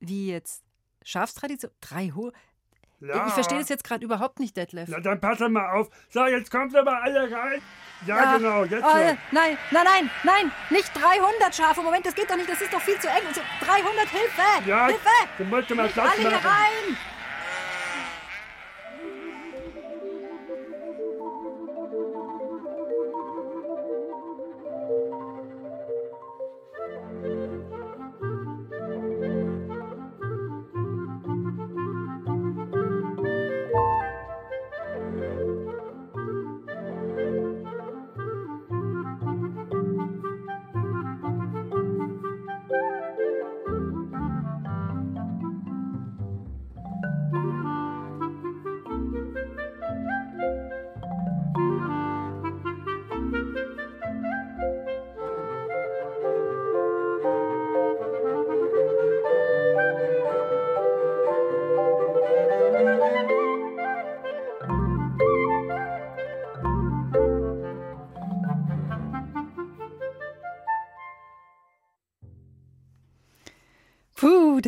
Wie 0.00 0.30
jetzt? 0.30 0.64
Schafstradition? 1.04 1.70
Drei 1.80 2.08
Ho 2.08 2.32
Ja. 3.00 3.26
Ich 3.26 3.34
verstehe 3.34 3.58
das 3.58 3.68
jetzt 3.68 3.84
gerade 3.84 4.04
überhaupt 4.04 4.40
nicht, 4.40 4.56
Detlef. 4.56 4.88
Na, 4.88 5.00
dann 5.00 5.20
pass 5.20 5.38
doch 5.38 5.48
mal 5.48 5.70
auf. 5.72 5.88
So, 6.10 6.24
jetzt 6.26 6.50
kommt 6.50 6.74
aber 6.76 7.02
alle 7.02 7.30
rein. 7.30 7.60
Ja, 8.06 8.36
genau, 8.36 8.64
jetzt 8.64 8.84
Oh, 8.84 8.96
äh, 8.98 9.14
nein, 9.30 9.56
nein, 9.70 9.84
nein, 9.84 10.10
nein, 10.24 10.52
nicht 10.70 10.90
300 10.94 11.54
Schafe. 11.54 11.80
Moment, 11.82 12.04
das 12.04 12.14
geht 12.14 12.30
doch 12.30 12.36
nicht, 12.36 12.48
das 12.48 12.60
ist 12.60 12.72
doch 12.72 12.80
viel 12.80 12.98
zu 12.98 13.08
eng. 13.08 13.26
Und 13.26 13.34
so 13.34 13.40
300, 13.64 14.08
Hilfe! 14.08 14.68
Ja, 14.68 14.86
Hilfe! 14.86 15.08
du 15.38 15.44
musst 15.44 15.70
mal 15.70 15.88
Platz 15.88 16.10
Alle 16.12 16.20
hier 16.20 16.30
machen. 16.30 16.46
rein! 16.46 16.96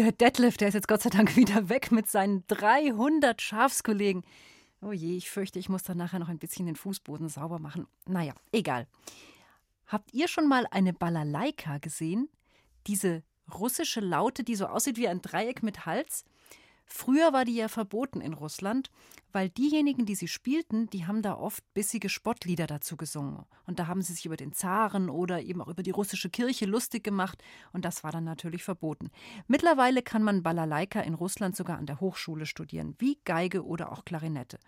Der 0.06 0.12
Detlef, 0.12 0.56
der 0.56 0.68
ist 0.68 0.74
jetzt 0.74 0.86
Gott 0.86 1.02
sei 1.02 1.10
Dank 1.10 1.34
wieder 1.36 1.68
weg 1.68 1.90
mit 1.90 2.08
seinen 2.08 2.44
300 2.46 3.42
Schafskollegen. 3.42 4.22
Oh 4.80 4.92
je, 4.92 5.16
ich 5.16 5.28
fürchte, 5.28 5.58
ich 5.58 5.68
muss 5.68 5.82
dann 5.82 5.98
nachher 5.98 6.20
noch 6.20 6.28
ein 6.28 6.38
bisschen 6.38 6.66
den 6.66 6.76
Fußboden 6.76 7.28
sauber 7.28 7.58
machen. 7.58 7.88
Naja, 8.06 8.32
egal. 8.52 8.86
Habt 9.88 10.14
ihr 10.14 10.28
schon 10.28 10.46
mal 10.46 10.64
eine 10.70 10.92
Balalaika 10.92 11.78
gesehen? 11.78 12.28
Diese 12.86 13.24
russische 13.52 13.98
Laute, 13.98 14.44
die 14.44 14.54
so 14.54 14.66
aussieht 14.66 14.96
wie 14.96 15.08
ein 15.08 15.22
Dreieck 15.22 15.64
mit 15.64 15.86
Hals? 15.86 16.24
Früher 16.88 17.32
war 17.32 17.44
die 17.44 17.56
ja 17.56 17.66
verboten 17.66 18.20
in 18.20 18.32
Russland, 18.32 18.90
weil 19.32 19.50
diejenigen, 19.50 20.06
die 20.06 20.14
sie 20.14 20.28
spielten, 20.28 20.88
die 20.88 21.04
haben 21.06 21.20
da 21.20 21.36
oft 21.36 21.62
bissige 21.74 22.08
Spottlieder 22.08 22.68
dazu 22.68 22.96
gesungen. 22.96 23.44
Und 23.66 23.80
da 23.80 23.88
haben 23.88 24.02
sie 24.02 24.12
sich 24.12 24.24
über 24.24 24.36
den 24.36 24.52
Zaren 24.52 25.10
oder 25.10 25.42
eben 25.42 25.60
auch 25.60 25.68
über 25.68 25.82
die 25.82 25.90
russische 25.90 26.30
Kirche 26.30 26.64
lustig 26.64 27.02
gemacht 27.02 27.42
und 27.72 27.84
das 27.84 28.04
war 28.04 28.12
dann 28.12 28.24
natürlich 28.24 28.62
verboten. 28.62 29.10
Mittlerweile 29.48 30.02
kann 30.02 30.22
man 30.22 30.44
Balalaika 30.44 31.00
in 31.00 31.14
Russland 31.14 31.56
sogar 31.56 31.76
an 31.76 31.86
der 31.86 32.00
Hochschule 32.00 32.46
studieren, 32.46 32.94
wie 32.98 33.18
Geige 33.24 33.66
oder 33.66 33.90
auch 33.90 34.04
Klarinette. 34.04 34.58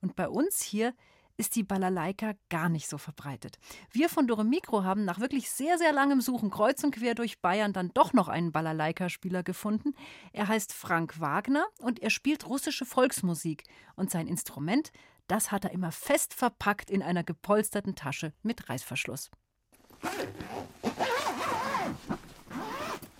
Und 0.00 0.16
bei 0.16 0.28
uns 0.28 0.62
hier 0.62 0.92
ist 1.40 1.56
die 1.56 1.62
Balalaika 1.62 2.34
gar 2.50 2.68
nicht 2.68 2.86
so 2.86 2.98
verbreitet. 2.98 3.58
Wir 3.90 4.10
von 4.10 4.26
Dore 4.26 4.44
Mikro 4.44 4.84
haben 4.84 5.06
nach 5.06 5.20
wirklich 5.20 5.50
sehr, 5.50 5.78
sehr 5.78 5.90
langem 5.90 6.20
Suchen 6.20 6.50
kreuz 6.50 6.84
und 6.84 6.94
quer 6.94 7.14
durch 7.14 7.40
Bayern 7.40 7.72
dann 7.72 7.92
doch 7.94 8.12
noch 8.12 8.28
einen 8.28 8.52
Balalaika-Spieler 8.52 9.42
gefunden. 9.42 9.94
Er 10.34 10.48
heißt 10.48 10.74
Frank 10.74 11.18
Wagner 11.18 11.64
und 11.78 11.98
er 11.98 12.10
spielt 12.10 12.46
russische 12.46 12.84
Volksmusik. 12.84 13.64
Und 13.96 14.10
sein 14.10 14.28
Instrument, 14.28 14.92
das 15.28 15.50
hat 15.50 15.64
er 15.64 15.70
immer 15.70 15.92
fest 15.92 16.34
verpackt 16.34 16.90
in 16.90 17.02
einer 17.02 17.24
gepolsterten 17.24 17.94
Tasche 17.94 18.34
mit 18.42 18.68
Reißverschluss. 18.68 19.30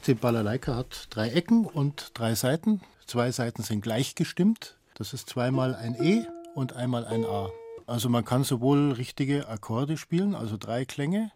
Die 0.07 0.15
Balalaika 0.15 0.77
hat 0.77 1.07
drei 1.09 1.31
Ecken 1.31 1.65
und 1.65 2.11
drei 2.13 2.35
Seiten. 2.35 2.83
Zwei 3.07 3.33
Seiten 3.33 3.63
sind 3.63 3.81
gleich 3.81 4.15
gestimmt. 4.15 4.77
Das 4.93 5.15
ist 5.15 5.31
zweimal 5.31 5.75
ein 5.75 5.95
E 5.95 6.27
und 6.55 6.75
einmal 6.75 7.07
ein 7.07 7.25
A. 7.25 7.49
Also 7.91 8.09
man 8.09 8.25
kann 8.25 8.45
sowohl 8.45 8.93
richtige 8.93 9.49
Akkorde 9.49 9.97
spielen, 9.97 10.37
also 10.37 10.57
drei 10.57 10.85
Klänge. 10.85 11.33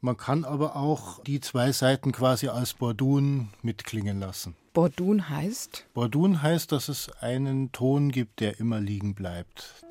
Man 0.00 0.16
kann 0.16 0.44
aber 0.44 0.74
auch 0.74 1.22
die 1.22 1.38
zwei 1.38 1.70
Seiten 1.70 2.10
quasi 2.10 2.48
als 2.48 2.74
Bordun 2.74 3.50
mitklingen 3.62 4.18
lassen. 4.18 4.56
Bordun 4.72 5.28
heißt? 5.28 5.86
Bordun 5.94 6.42
heißt, 6.42 6.72
dass 6.72 6.88
es 6.88 7.08
einen 7.20 7.70
Ton 7.70 8.10
gibt, 8.10 8.40
der 8.40 8.58
immer 8.58 8.80
liegen 8.80 9.14
bleibt. 9.14 9.84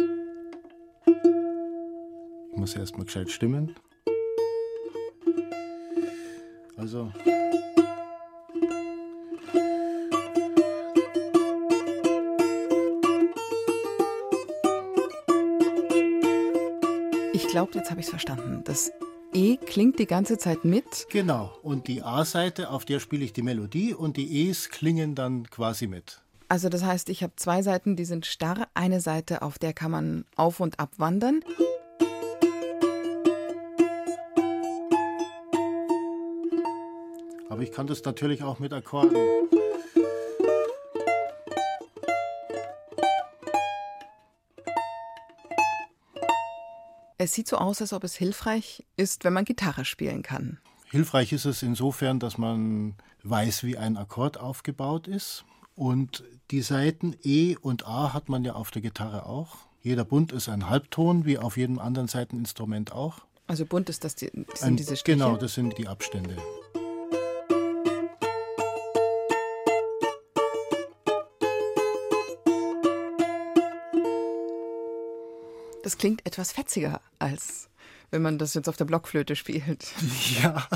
Ich 2.51 2.57
muss 2.57 2.75
erst 2.75 2.97
mal 2.97 3.05
gescheit 3.05 3.31
stimmen. 3.31 3.73
Also. 6.75 7.13
Ich 17.37 17.47
glaube, 17.49 17.73
jetzt 17.75 17.91
habe 17.91 17.99
ich 17.99 18.07
es 18.07 18.09
verstanden. 18.09 18.63
Das 18.63 18.91
E 19.31 19.57
klingt 19.57 19.99
die 19.99 20.07
ganze 20.07 20.39
Zeit 20.39 20.65
mit. 20.65 21.05
Genau. 21.11 21.55
Und 21.61 21.87
die 21.87 22.01
A-Seite, 22.01 22.71
auf 22.71 22.83
der 22.83 22.99
spiele 22.99 23.23
ich 23.23 23.31
die 23.31 23.43
Melodie 23.43 23.93
und 23.93 24.17
die 24.17 24.47
E's 24.47 24.69
klingen 24.69 25.13
dann 25.13 25.47
quasi 25.47 25.85
mit. 25.85 26.19
Also 26.49 26.67
das 26.67 26.83
heißt, 26.83 27.09
ich 27.09 27.21
habe 27.21 27.33
zwei 27.35 27.61
Seiten, 27.61 27.95
die 27.95 28.05
sind 28.05 28.25
starr. 28.25 28.67
Eine 28.73 29.01
Seite, 29.01 29.43
auf 29.43 29.59
der 29.59 29.73
kann 29.73 29.91
man 29.91 30.25
auf 30.35 30.59
und 30.59 30.79
ab 30.79 30.89
wandern. 30.97 31.41
Aber 37.49 37.61
ich 37.61 37.71
kann 37.71 37.85
das 37.85 38.03
natürlich 38.03 38.41
auch 38.41 38.57
mit 38.57 38.73
Akkorden. 38.73 39.15
Es 47.17 47.33
sieht 47.33 47.47
so 47.47 47.57
aus, 47.57 47.81
als 47.81 47.93
ob 47.93 48.03
es 48.03 48.15
hilfreich 48.15 48.85
ist, 48.95 49.23
wenn 49.23 49.33
man 49.33 49.45
Gitarre 49.45 49.85
spielen 49.85 50.21
kann. 50.21 50.59
Hilfreich 50.89 51.33
ist 51.33 51.45
es 51.45 51.63
insofern, 51.63 52.19
dass 52.19 52.37
man 52.37 52.95
weiß, 53.23 53.63
wie 53.63 53.77
ein 53.77 53.97
Akkord 53.97 54.39
aufgebaut 54.39 55.07
ist. 55.07 55.43
Und 55.75 56.23
die 56.51 56.61
Seiten 56.61 57.15
E 57.23 57.55
und 57.59 57.87
A 57.87 58.13
hat 58.13 58.29
man 58.29 58.43
ja 58.43 58.53
auf 58.53 58.71
der 58.71 58.81
Gitarre 58.81 59.25
auch. 59.25 59.57
Jeder 59.81 60.05
Bund 60.05 60.31
ist 60.31 60.49
ein 60.49 60.69
Halbton, 60.69 61.25
wie 61.25 61.37
auf 61.37 61.57
jedem 61.57 61.79
anderen 61.79 62.07
Seiteninstrument 62.07 62.91
auch. 62.91 63.19
Also 63.47 63.65
bunt 63.65 63.89
ist 63.89 64.03
das 64.03 64.15
die, 64.15 64.29
das 64.49 64.61
ein, 64.61 64.69
sind 64.69 64.79
diese 64.79 64.95
Striche? 64.97 65.17
Genau, 65.17 65.37
das 65.37 65.53
sind 65.53 65.77
die 65.77 65.87
Abstände. 65.87 66.35
Das 75.87 75.97
klingt 75.97 76.25
etwas 76.25 76.51
fetziger, 76.51 76.99
als 77.17 77.69
wenn 78.11 78.21
man 78.21 78.37
das 78.37 78.53
jetzt 78.55 78.67
auf 78.67 78.75
der 78.75 78.83
Blockflöte 78.83 79.37
spielt. 79.37 79.87
Ja. 80.43 80.67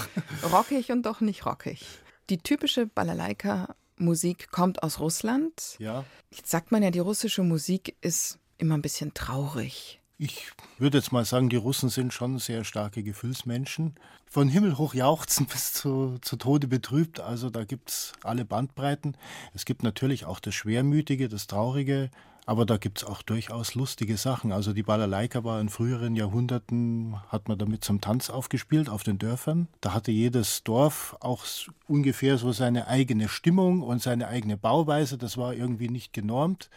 Rockig 0.54 0.90
und 0.90 1.06
doch 1.06 1.20
nicht 1.20 1.46
rockig. 1.46 1.86
Die 2.30 2.38
typische 2.38 2.88
Balalaika-Musik 2.88 4.52
kommt 4.52 4.84
aus 4.84 5.02
Russland. 5.02 5.76
Ja. 5.80 6.06
Jetzt 6.34 6.50
sagt 6.50 6.72
man 6.72 6.82
ja, 6.82 6.92
die 6.92 7.00
russische 7.00 7.44
Musik 7.44 7.98
ist 8.00 8.40
immer 8.58 8.76
ein 8.76 8.82
bisschen 8.82 9.14
traurig. 9.14 10.00
Ich 10.18 10.50
würde 10.78 11.00
jetzt 11.00 11.12
mal 11.12 11.26
sagen, 11.26 11.50
die 11.50 11.58
Russen 11.58 11.90
sind 11.90 12.14
schon 12.14 12.40
sehr 12.40 12.64
starke 12.64 13.04
Gefühlsmenschen. 13.04 13.96
Von 14.28 14.48
Himmel 14.48 14.78
hoch 14.78 14.94
jauchzen 14.94 15.46
bis 15.52 15.74
zu, 15.74 16.20
zu 16.22 16.38
Tode 16.38 16.70
betrübt. 16.70 17.20
Also 17.20 17.50
da 17.50 17.66
gibt 17.66 17.90
es 17.90 18.14
alle 18.24 18.46
Bandbreiten. 18.46 19.18
Es 19.54 19.66
gibt 19.66 19.84
natürlich 19.84 20.24
auch 20.24 20.40
das 20.40 20.56
Schwermütige, 20.56 21.28
das 21.28 21.48
Traurige. 21.48 22.12
Aber 22.46 22.66
da 22.66 22.78
gibt 22.78 23.00
es 23.00 23.04
auch 23.04 23.22
durchaus 23.22 23.76
lustige 23.76 24.18
Sachen. 24.18 24.52
Also 24.52 24.74
die 24.74 24.84
Balalaika 24.84 25.44
war 25.44 25.62
in 25.62 25.70
früheren 25.70 26.16
Jahrhunderten, 26.16 27.16
hat 27.30 27.48
man 27.48 27.58
damit 27.58 27.84
zum 27.84 28.02
Tanz 28.02 28.30
aufgespielt 28.30 28.90
auf 28.90 29.04
den 29.04 29.20
Dörfern. 29.20 29.68
Da 29.80 29.94
hatte 29.94 30.12
jedes 30.12 30.64
Dorf 30.64 31.16
auch 31.20 31.46
ungefähr 31.88 32.38
so 32.38 32.52
seine 32.52 32.88
eigene 32.88 33.30
Stimmung 33.30 33.82
und 33.82 34.02
seine 34.02 34.28
eigene 34.28 34.58
Bauweise. 34.58 35.18
Das 35.18 35.38
war 35.38 35.54
irgendwie 35.54 35.90
nicht 35.90 36.14
genormt. 36.14 36.70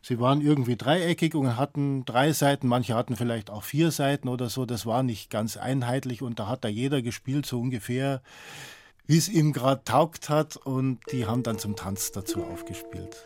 Sie 0.00 0.20
waren 0.20 0.40
irgendwie 0.40 0.76
dreieckig 0.76 1.34
und 1.34 1.56
hatten 1.56 2.04
drei 2.04 2.32
Seiten, 2.32 2.68
manche 2.68 2.94
hatten 2.94 3.16
vielleicht 3.16 3.50
auch 3.50 3.64
vier 3.64 3.90
Seiten 3.90 4.28
oder 4.28 4.48
so. 4.48 4.64
Das 4.64 4.86
war 4.86 5.02
nicht 5.02 5.28
ganz 5.28 5.56
einheitlich 5.56 6.22
und 6.22 6.38
da 6.38 6.46
hat 6.46 6.64
da 6.64 6.68
jeder 6.68 7.02
gespielt, 7.02 7.46
so 7.46 7.60
ungefähr, 7.60 8.22
wie 9.06 9.18
es 9.18 9.28
ihm 9.28 9.52
gerade 9.52 9.82
taugt 9.84 10.28
hat. 10.28 10.56
Und 10.56 11.00
die 11.10 11.26
haben 11.26 11.42
dann 11.42 11.58
zum 11.58 11.74
Tanz 11.74 12.12
dazu 12.12 12.44
aufgespielt. 12.44 13.16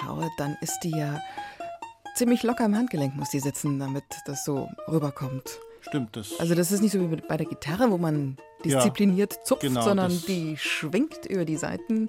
Anschaue, 0.00 0.30
dann 0.36 0.56
ist 0.60 0.80
die 0.80 0.90
ja 0.90 1.20
ziemlich 2.14 2.42
locker 2.42 2.64
im 2.64 2.76
Handgelenk, 2.76 3.14
muss 3.16 3.30
die 3.30 3.40
sitzen, 3.40 3.78
damit 3.78 4.04
das 4.26 4.44
so 4.44 4.68
rüberkommt. 4.88 5.58
Stimmt 5.80 6.16
das. 6.16 6.38
Also 6.40 6.54
das 6.54 6.72
ist 6.72 6.80
nicht 6.80 6.92
so 6.92 7.10
wie 7.10 7.16
bei 7.16 7.36
der 7.36 7.46
Gitarre, 7.46 7.90
wo 7.90 7.98
man 7.98 8.36
diszipliniert 8.64 9.34
Ja, 9.34 9.44
zupft, 9.44 9.62
genau, 9.62 9.82
sondern 9.82 10.10
die 10.26 10.56
schwingt 10.56 11.26
über 11.26 11.44
die 11.44 11.56
Seiten, 11.56 12.08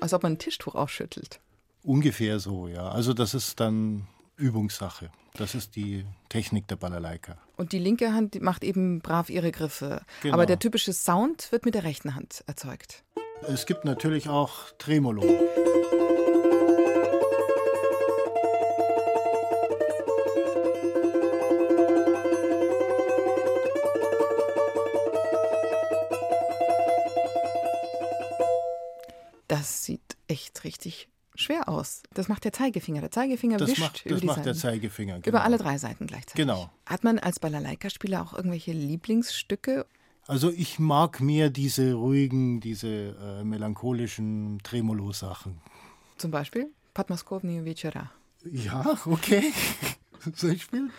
als 0.00 0.12
ob 0.12 0.22
man 0.22 0.32
ein 0.32 0.38
Tischtuch 0.38 0.74
ausschüttelt. 0.74 1.40
Ungefähr 1.82 2.40
so, 2.40 2.68
ja. 2.68 2.88
Also 2.88 3.14
das 3.14 3.32
ist 3.32 3.60
dann 3.60 4.06
Übungssache. 4.36 5.10
Das 5.34 5.54
ist 5.54 5.76
die 5.76 6.04
Technik 6.28 6.66
der 6.68 6.76
Balalaika. 6.76 7.38
Und 7.56 7.72
die 7.72 7.78
linke 7.78 8.12
Hand 8.12 8.40
macht 8.42 8.64
eben 8.64 9.00
brav 9.00 9.30
ihre 9.30 9.52
Griffe. 9.52 10.02
Genau. 10.22 10.34
Aber 10.34 10.46
der 10.46 10.58
typische 10.58 10.92
Sound 10.92 11.52
wird 11.52 11.64
mit 11.64 11.74
der 11.74 11.84
rechten 11.84 12.14
Hand 12.14 12.42
erzeugt. 12.46 13.04
Es 13.46 13.66
gibt 13.66 13.84
natürlich 13.84 14.28
auch 14.28 14.70
Tremolo. 14.78 15.22
Das 29.58 29.84
sieht 29.84 30.16
echt 30.28 30.64
richtig 30.64 31.08
schwer 31.34 31.68
aus. 31.68 32.02
Das 32.14 32.28
macht 32.28 32.44
der 32.44 32.52
Zeigefinger. 32.52 33.00
Der 33.00 33.10
Zeigefinger 33.10 33.56
Das 33.58 33.70
wischt 33.70 33.80
macht- 33.80 34.04
über 34.04 34.14
das 34.14 34.20
die 34.20 34.26
macht 34.26 34.36
Seiten. 34.36 34.44
der 34.46 34.54
Zeigefinger, 34.54 35.14
genau. 35.20 35.28
Über 35.28 35.44
alle 35.44 35.58
drei 35.58 35.78
Seiten 35.78 36.06
gleichzeitig. 36.06 36.34
Genau. 36.34 36.70
Hat 36.84 37.04
man 37.04 37.18
als 37.18 37.40
Balalaika-Spieler 37.40 38.22
auch 38.22 38.32
irgendwelche 38.34 38.72
Lieblingsstücke? 38.72 39.86
Also 40.26 40.50
ich 40.50 40.78
mag 40.78 41.20
mehr 41.20 41.50
diese 41.50 41.94
ruhigen, 41.94 42.60
diese 42.60 43.16
äh, 43.40 43.44
melancholischen 43.44 44.58
Tremolo-Sachen. 44.62 45.58
Zum 46.18 46.30
Beispiel 46.30 46.68
Padmaskovny 46.94 47.64
Večera. 47.64 48.10
Ja, 48.50 48.98
okay. 49.06 49.52
Soll 50.34 50.52
ich 50.52 50.62
spielen? 50.64 50.90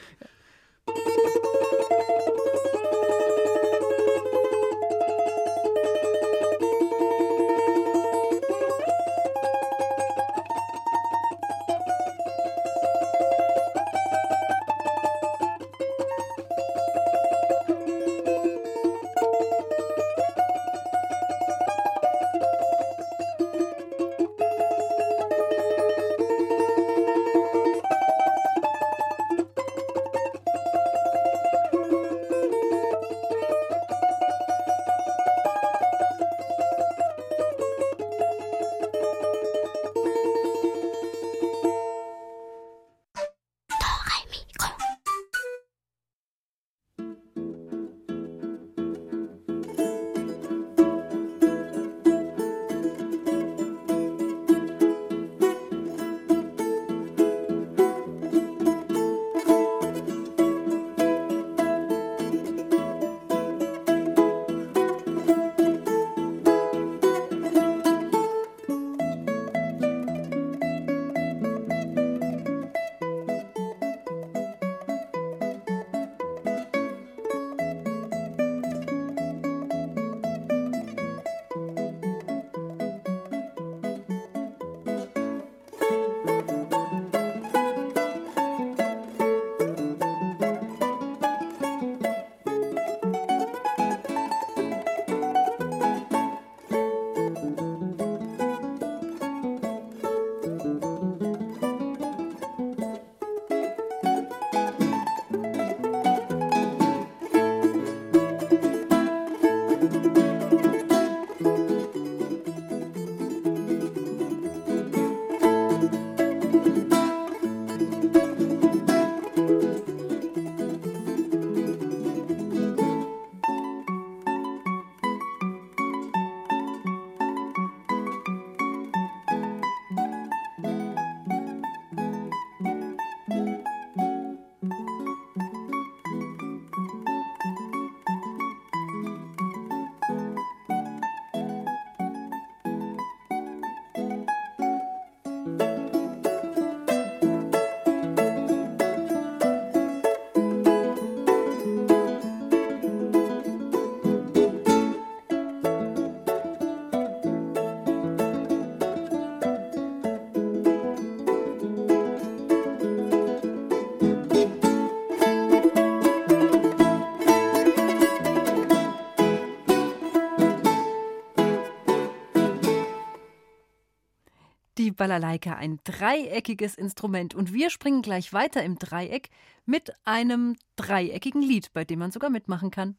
Balalaika, 174.98 175.54
ein 175.54 175.80
dreieckiges 175.84 176.76
Instrument. 176.76 177.34
Und 177.34 177.54
wir 177.54 177.70
springen 177.70 178.02
gleich 178.02 178.34
weiter 178.34 178.64
im 178.64 178.78
Dreieck 178.78 179.30
mit 179.66 179.94
einem 180.04 180.58
dreieckigen 180.76 181.42
Lied, 181.42 181.72
bei 181.74 181.86
dem 181.86 182.00
man 182.00 182.12
sogar 182.12 182.30
mitmachen 182.30 182.72
kann. 182.72 182.98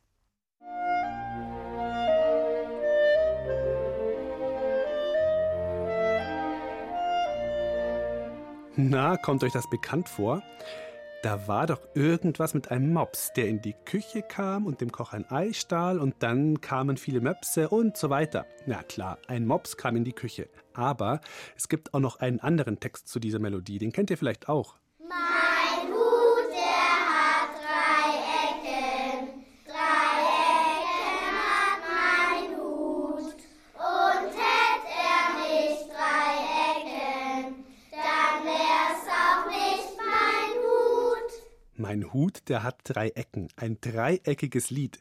Na, 8.77 9.17
kommt 9.17 9.43
euch 9.43 9.53
das 9.53 9.69
bekannt 9.69 10.09
vor? 10.09 10.41
Da 11.23 11.49
war 11.49 11.67
doch 11.67 11.81
irgendwas 11.95 12.55
mit 12.55 12.71
einem 12.71 12.93
Mops, 12.93 13.33
der 13.33 13.49
in 13.49 13.61
die 13.61 13.75
Küche 13.85 14.23
kam 14.23 14.67
und 14.67 14.81
dem 14.81 14.93
Koch 14.93 15.13
ein 15.13 15.29
Ei 15.29 15.53
stahl 15.53 15.99
und 15.99 16.15
dann 16.21 16.61
kamen 16.61 16.97
viele 16.97 17.21
Möpse 17.21 17.69
und 17.69 17.97
so 17.97 18.09
weiter. 18.09 18.47
Na 18.67 18.85
klar, 18.85 19.19
ein 19.27 19.45
Mops 19.45 19.77
kam 19.77 19.97
in 19.97 20.05
die 20.05 20.13
Küche. 20.13 20.49
Aber 20.75 21.21
es 21.57 21.69
gibt 21.69 21.93
auch 21.93 21.99
noch 21.99 22.21
einen 22.21 22.39
anderen 22.39 22.79
Text 22.79 23.09
zu 23.09 23.19
dieser 23.19 23.41
Melodie, 23.41 23.79
den 23.79 23.91
kennt 23.91 24.11
ihr 24.11 24.17
vielleicht 24.17 24.49
auch. 24.49 24.77
Mein 25.01 25.48
Mein 41.89 42.13
Hut, 42.13 42.51
der 42.51 42.65
hat 42.65 42.81
drei 42.85 43.09
Ecken. 43.09 43.49
Ein 43.57 43.79
dreieckiges 43.81 44.69
Lied. 44.69 45.01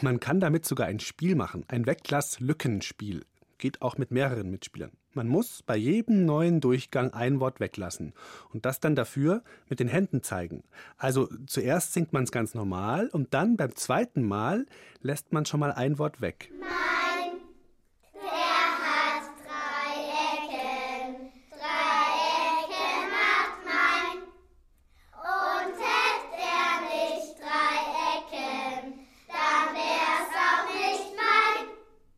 Man 0.00 0.20
kann 0.20 0.38
damit 0.38 0.64
sogar 0.64 0.86
ein 0.86 1.00
Spiel 1.00 1.34
machen, 1.34 1.64
ein 1.66 1.86
Weglass-Lückenspiel. 1.86 3.24
Geht 3.58 3.82
auch 3.82 3.98
mit 3.98 4.12
mehreren 4.12 4.48
Mitspielern. 4.48 4.92
Man 5.12 5.26
muss 5.26 5.64
bei 5.64 5.76
jedem 5.76 6.26
neuen 6.26 6.60
Durchgang 6.60 7.12
ein 7.12 7.40
Wort 7.40 7.58
weglassen 7.58 8.12
und 8.50 8.64
das 8.64 8.78
dann 8.78 8.94
dafür 8.94 9.42
mit 9.68 9.80
den 9.80 9.88
Händen 9.88 10.22
zeigen. 10.22 10.62
Also 10.96 11.28
zuerst 11.48 11.94
singt 11.94 12.12
man 12.12 12.22
es 12.22 12.30
ganz 12.30 12.54
normal 12.54 13.08
und 13.08 13.34
dann 13.34 13.56
beim 13.56 13.74
zweiten 13.74 14.22
Mal 14.22 14.66
lässt 15.00 15.32
man 15.32 15.46
schon 15.46 15.58
mal 15.58 15.72
ein 15.72 15.98
Wort 15.98 16.20
weg. 16.20 16.52
Mein, 16.60 17.09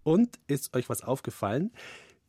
Und 0.03 0.39
ist 0.47 0.75
euch 0.75 0.89
was 0.89 1.03
aufgefallen? 1.03 1.73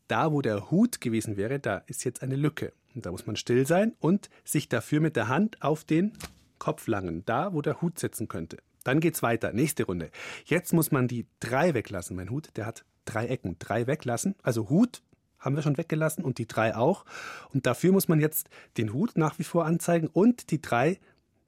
Da, 0.08 0.32
wo 0.32 0.42
der 0.42 0.70
Hut 0.70 1.02
gewesen 1.02 1.38
wäre, 1.38 1.60
da 1.60 1.78
ist 1.88 2.04
jetzt 2.04 2.22
eine 2.22 2.36
Lücke. 2.36 2.74
Und 2.94 3.06
da 3.06 3.12
muss 3.12 3.26
man 3.26 3.36
still 3.36 3.66
sein 3.66 3.94
und 4.00 4.30
sich 4.44 4.70
dafür 4.70 5.00
mit 5.00 5.16
der 5.16 5.28
Hand 5.28 5.62
auf 5.62 5.84
den 5.84 6.14
Kopf 6.60 6.88
langen, 6.88 7.26
da, 7.26 7.54
wo 7.54 7.62
der 7.62 7.82
Hut 7.82 8.00
sitzen 8.00 8.28
könnte. 8.28 8.58
Dann 8.84 9.00
geht's 9.00 9.24
weiter. 9.24 9.54
Nächste 9.54 9.86
Runde. 9.86 10.12
Jetzt 10.46 10.74
muss 10.74 10.92
man 10.92 11.08
die 11.08 11.26
drei 11.40 11.74
weglassen. 11.74 12.16
Mein 12.16 12.30
Hut, 12.30 12.50
der 12.56 12.66
hat 12.66 12.86
drei 13.06 13.28
Ecken. 13.28 13.56
Drei 13.60 13.88
weglassen. 13.88 14.36
Also 14.44 14.70
Hut 14.70 15.02
haben 15.40 15.56
wir 15.56 15.64
schon 15.64 15.78
weggelassen 15.78 16.24
und 16.24 16.38
die 16.38 16.48
drei 16.48 16.76
auch. 16.76 17.06
Und 17.54 17.66
dafür 17.66 17.92
muss 17.92 18.08
man 18.08 18.20
jetzt 18.20 18.50
den 18.78 18.94
Hut 18.94 19.18
nach 19.18 19.40
wie 19.40 19.44
vor 19.44 19.66
anzeigen 19.66 20.08
und 20.08 20.52
die 20.52 20.62
drei 20.62 21.00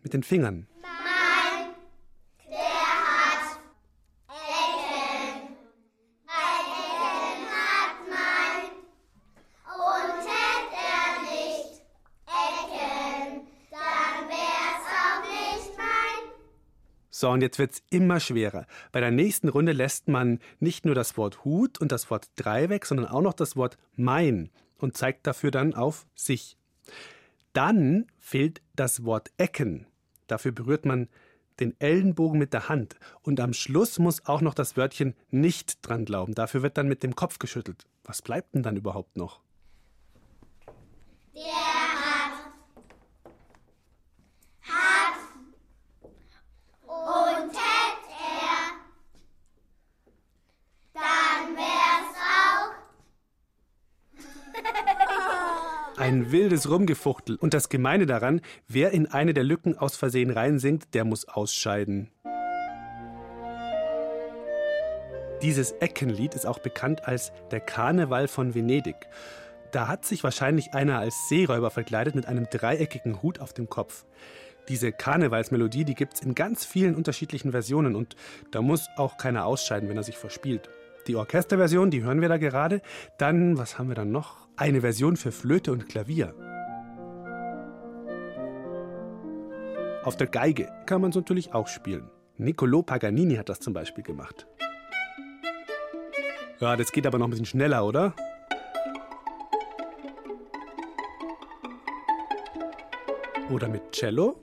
mit 0.01 0.13
den 0.13 0.23
Fingern. 0.23 0.67
Mein, 0.81 0.91
So, 17.17 17.29
und 17.29 17.39
jetzt 17.39 17.59
wird's 17.59 17.81
immer 17.89 18.19
schwerer. 18.19 18.67
Bei 18.91 18.99
der 18.99 19.09
nächsten 19.09 19.47
Runde 19.47 19.71
lässt 19.71 20.09
man 20.09 20.39
nicht 20.59 20.83
nur 20.83 20.95
das 20.95 21.15
Wort 21.15 21.45
Hut 21.45 21.79
und 21.79 21.93
das 21.93 22.09
Wort 22.11 22.27
drei 22.35 22.67
weg, 22.67 22.85
sondern 22.85 23.07
auch 23.07 23.21
noch 23.21 23.31
das 23.33 23.55
Wort 23.55 23.77
mein 23.95 24.49
und 24.79 24.97
zeigt 24.97 25.25
dafür 25.25 25.49
dann 25.49 25.73
auf 25.73 26.05
sich. 26.13 26.57
Dann 27.53 28.07
fehlt 28.19 28.61
das 28.75 29.05
Wort 29.05 29.31
Ecken. 29.37 29.87
Dafür 30.27 30.51
berührt 30.51 30.85
man 30.85 31.07
den 31.61 31.79
Ellenbogen 31.79 32.37
mit 32.37 32.51
der 32.51 32.67
Hand. 32.67 32.97
Und 33.21 33.39
am 33.39 33.53
Schluss 33.53 33.97
muss 33.97 34.25
auch 34.25 34.41
noch 34.41 34.53
das 34.53 34.75
Wörtchen 34.75 35.15
nicht 35.29 35.87
dran 35.87 36.03
glauben. 36.03 36.35
Dafür 36.35 36.63
wird 36.63 36.77
dann 36.77 36.89
mit 36.89 37.01
dem 37.01 37.15
Kopf 37.15 37.39
geschüttelt. 37.39 37.85
Was 38.03 38.21
bleibt 38.21 38.55
denn 38.55 38.63
dann 38.63 38.75
überhaupt 38.75 39.15
noch? 39.15 39.39
Der 41.33 41.43
hat. 41.43 42.33
Hat. 44.63 45.15
Und 46.87 47.51
hätt 47.51 48.03
er. 48.09 48.75
Dann 50.93 51.55
wär's 51.55 52.15
auch. 52.41 52.73
Ein 56.05 56.31
wildes 56.31 56.69
Rumgefuchtel. 56.69 57.35
Und 57.37 57.55
das 57.55 57.67
Gemeine 57.67 58.05
daran, 58.05 58.41
wer 58.67 58.91
in 58.91 59.07
eine 59.07 59.33
der 59.33 59.43
Lücken 59.43 59.75
aus 59.75 59.95
Versehen 59.95 60.29
reinsingt, 60.29 60.93
der 60.93 61.03
muss 61.03 61.27
ausscheiden. 61.27 62.11
Dieses 65.41 65.71
Eckenlied 65.71 66.35
ist 66.35 66.45
auch 66.45 66.59
bekannt 66.59 67.07
als 67.07 67.31
der 67.49 67.59
Karneval 67.59 68.27
von 68.27 68.53
Venedig. 68.53 69.07
Da 69.71 69.87
hat 69.87 70.05
sich 70.05 70.23
wahrscheinlich 70.23 70.75
einer 70.75 70.99
als 70.99 71.27
Seeräuber 71.27 71.71
verkleidet 71.71 72.13
mit 72.13 72.27
einem 72.27 72.45
dreieckigen 72.51 73.23
Hut 73.23 73.39
auf 73.39 73.53
dem 73.53 73.67
Kopf. 73.67 74.05
Diese 74.69 74.91
Karnevalsmelodie, 74.91 75.85
die 75.85 75.95
gibt's 75.95 76.21
in 76.21 76.35
ganz 76.35 76.65
vielen 76.65 76.93
unterschiedlichen 76.93 77.49
Versionen 77.49 77.95
und 77.95 78.15
da 78.51 78.61
muss 78.61 78.89
auch 78.95 79.17
keiner 79.17 79.47
ausscheiden, 79.47 79.89
wenn 79.89 79.97
er 79.97 80.03
sich 80.03 80.19
verspielt. 80.19 80.69
Die 81.07 81.15
Orchesterversion, 81.15 81.91
die 81.91 82.03
hören 82.03 82.21
wir 82.21 82.29
da 82.29 82.37
gerade. 82.37 82.81
Dann, 83.19 83.59
was 83.59 83.77
haben 83.77 83.89
wir 83.89 83.95
dann 83.95 84.11
noch? 84.11 84.47
Eine 84.57 84.81
Version 84.81 85.17
für 85.17 85.31
Flöte 85.31 85.71
und 85.71 85.87
Klavier. 85.87 86.33
Auf 90.03 90.17
der 90.17 90.27
Geige 90.27 90.71
kann 90.87 91.01
man 91.01 91.11
es 91.11 91.15
natürlich 91.15 91.53
auch 91.53 91.67
spielen. 91.67 92.09
Niccolò 92.39 92.83
Paganini 92.83 93.35
hat 93.35 93.49
das 93.49 93.59
zum 93.59 93.73
Beispiel 93.73 94.03
gemacht. 94.03 94.47
Ja, 96.59 96.75
das 96.75 96.91
geht 96.91 97.05
aber 97.05 97.19
noch 97.19 97.27
ein 97.27 97.31
bisschen 97.31 97.45
schneller, 97.45 97.85
oder? 97.85 98.13
Oder 103.51 103.67
mit 103.67 103.91
Cello? 103.91 104.39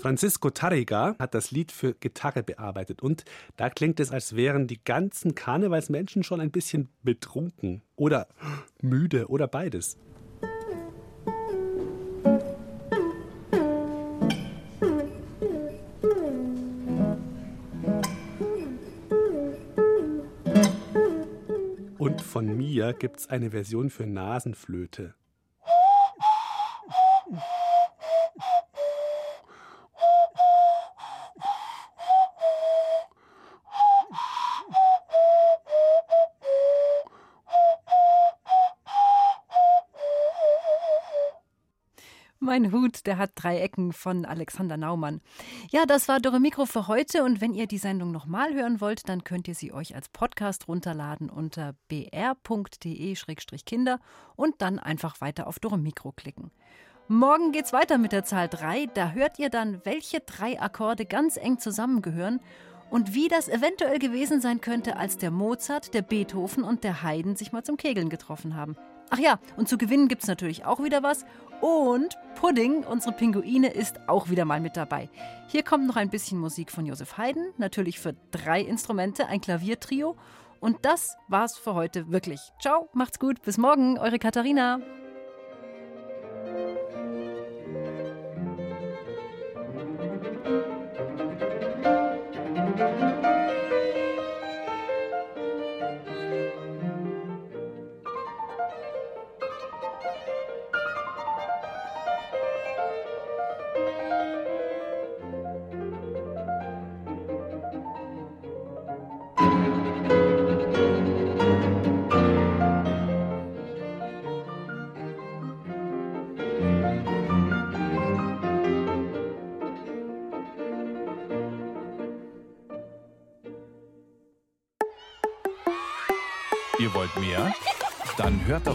Francisco 0.00 0.48
Tarrega 0.48 1.14
hat 1.18 1.34
das 1.34 1.50
Lied 1.50 1.70
für 1.70 1.92
Gitarre 1.92 2.42
bearbeitet 2.42 3.02
und 3.02 3.24
da 3.58 3.68
klingt 3.68 4.00
es, 4.00 4.10
als 4.10 4.34
wären 4.34 4.66
die 4.66 4.82
ganzen 4.82 5.34
Karnevalsmenschen 5.34 6.22
schon 6.22 6.40
ein 6.40 6.50
bisschen 6.50 6.88
betrunken 7.02 7.82
oder 7.96 8.26
müde 8.80 9.28
oder 9.28 9.46
beides. 9.46 9.98
Und 21.98 22.22
von 22.22 22.56
mir 22.56 22.94
gibt's 22.94 23.28
eine 23.28 23.50
Version 23.50 23.90
für 23.90 24.06
Nasenflöte. 24.06 25.14
Mein 42.60 42.72
Hut, 42.72 43.06
der 43.06 43.16
hat 43.16 43.30
drei 43.36 43.58
Ecken 43.58 43.94
von 43.94 44.26
Alexander 44.26 44.76
Naumann. 44.76 45.22
Ja, 45.70 45.86
das 45.86 46.08
war 46.08 46.20
Dore 46.20 46.40
Mikro 46.40 46.66
für 46.66 46.88
heute 46.88 47.24
und 47.24 47.40
wenn 47.40 47.54
ihr 47.54 47.66
die 47.66 47.78
Sendung 47.78 48.12
nochmal 48.12 48.52
hören 48.52 48.82
wollt, 48.82 49.08
dann 49.08 49.24
könnt 49.24 49.48
ihr 49.48 49.54
sie 49.54 49.72
euch 49.72 49.94
als 49.94 50.10
Podcast 50.10 50.68
runterladen 50.68 51.30
unter 51.30 51.74
br.de-kinder 51.88 53.98
und 54.36 54.60
dann 54.60 54.78
einfach 54.78 55.22
weiter 55.22 55.46
auf 55.46 55.58
Dore 55.58 55.78
Mikro 55.78 56.12
klicken. 56.12 56.50
Morgen 57.08 57.52
geht's 57.52 57.72
weiter 57.72 57.96
mit 57.96 58.12
der 58.12 58.24
Zahl 58.24 58.48
3. 58.48 58.90
Da 58.92 59.12
hört 59.12 59.38
ihr 59.38 59.48
dann, 59.48 59.80
welche 59.84 60.20
drei 60.20 60.60
Akkorde 60.60 61.06
ganz 61.06 61.38
eng 61.38 61.58
zusammengehören 61.58 62.40
und 62.90 63.14
wie 63.14 63.28
das 63.28 63.48
eventuell 63.48 63.98
gewesen 63.98 64.42
sein 64.42 64.60
könnte, 64.60 64.98
als 64.98 65.16
der 65.16 65.30
Mozart, 65.30 65.94
der 65.94 66.02
Beethoven 66.02 66.62
und 66.62 66.84
der 66.84 67.02
Haydn 67.02 67.36
sich 67.36 67.52
mal 67.52 67.62
zum 67.62 67.78
Kegeln 67.78 68.10
getroffen 68.10 68.54
haben. 68.54 68.76
Ach 69.10 69.18
ja, 69.18 69.38
und 69.56 69.68
zu 69.68 69.76
gewinnen 69.76 70.08
gibt 70.08 70.22
es 70.22 70.28
natürlich 70.28 70.64
auch 70.64 70.82
wieder 70.82 71.02
was. 71.02 71.24
Und 71.60 72.16
Pudding, 72.36 72.84
unsere 72.84 73.12
Pinguine, 73.12 73.68
ist 73.68 74.08
auch 74.08 74.30
wieder 74.30 74.44
mal 74.44 74.60
mit 74.60 74.76
dabei. 74.76 75.10
Hier 75.48 75.62
kommt 75.62 75.86
noch 75.86 75.96
ein 75.96 76.08
bisschen 76.08 76.38
Musik 76.38 76.70
von 76.70 76.86
Josef 76.86 77.18
Haydn, 77.18 77.52
natürlich 77.58 77.98
für 77.98 78.14
drei 78.30 78.62
Instrumente, 78.62 79.26
ein 79.26 79.40
Klaviertrio. 79.40 80.16
Und 80.60 80.78
das 80.82 81.16
war's 81.28 81.58
für 81.58 81.74
heute 81.74 82.10
wirklich. 82.10 82.40
Ciao, 82.60 82.88
macht's 82.92 83.18
gut, 83.18 83.42
bis 83.42 83.58
morgen, 83.58 83.98
eure 83.98 84.18
Katharina. 84.18 84.80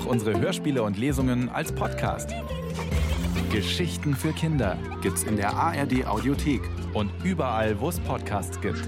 Unsere 0.07 0.39
Hörspiele 0.39 0.83
und 0.83 0.97
Lesungen 0.97 1.49
als 1.49 1.71
Podcast. 1.71 2.29
Geschichten 3.51 4.15
für 4.15 4.33
Kinder 4.33 4.77
gibt's 5.01 5.23
in 5.23 5.35
der 5.35 5.53
ARD 5.53 6.05
Audiothek 6.05 6.61
und 6.93 7.11
überall, 7.23 7.79
wo 7.79 7.89
es 7.89 7.99
Podcasts 7.99 8.59
gibt. 8.61 8.87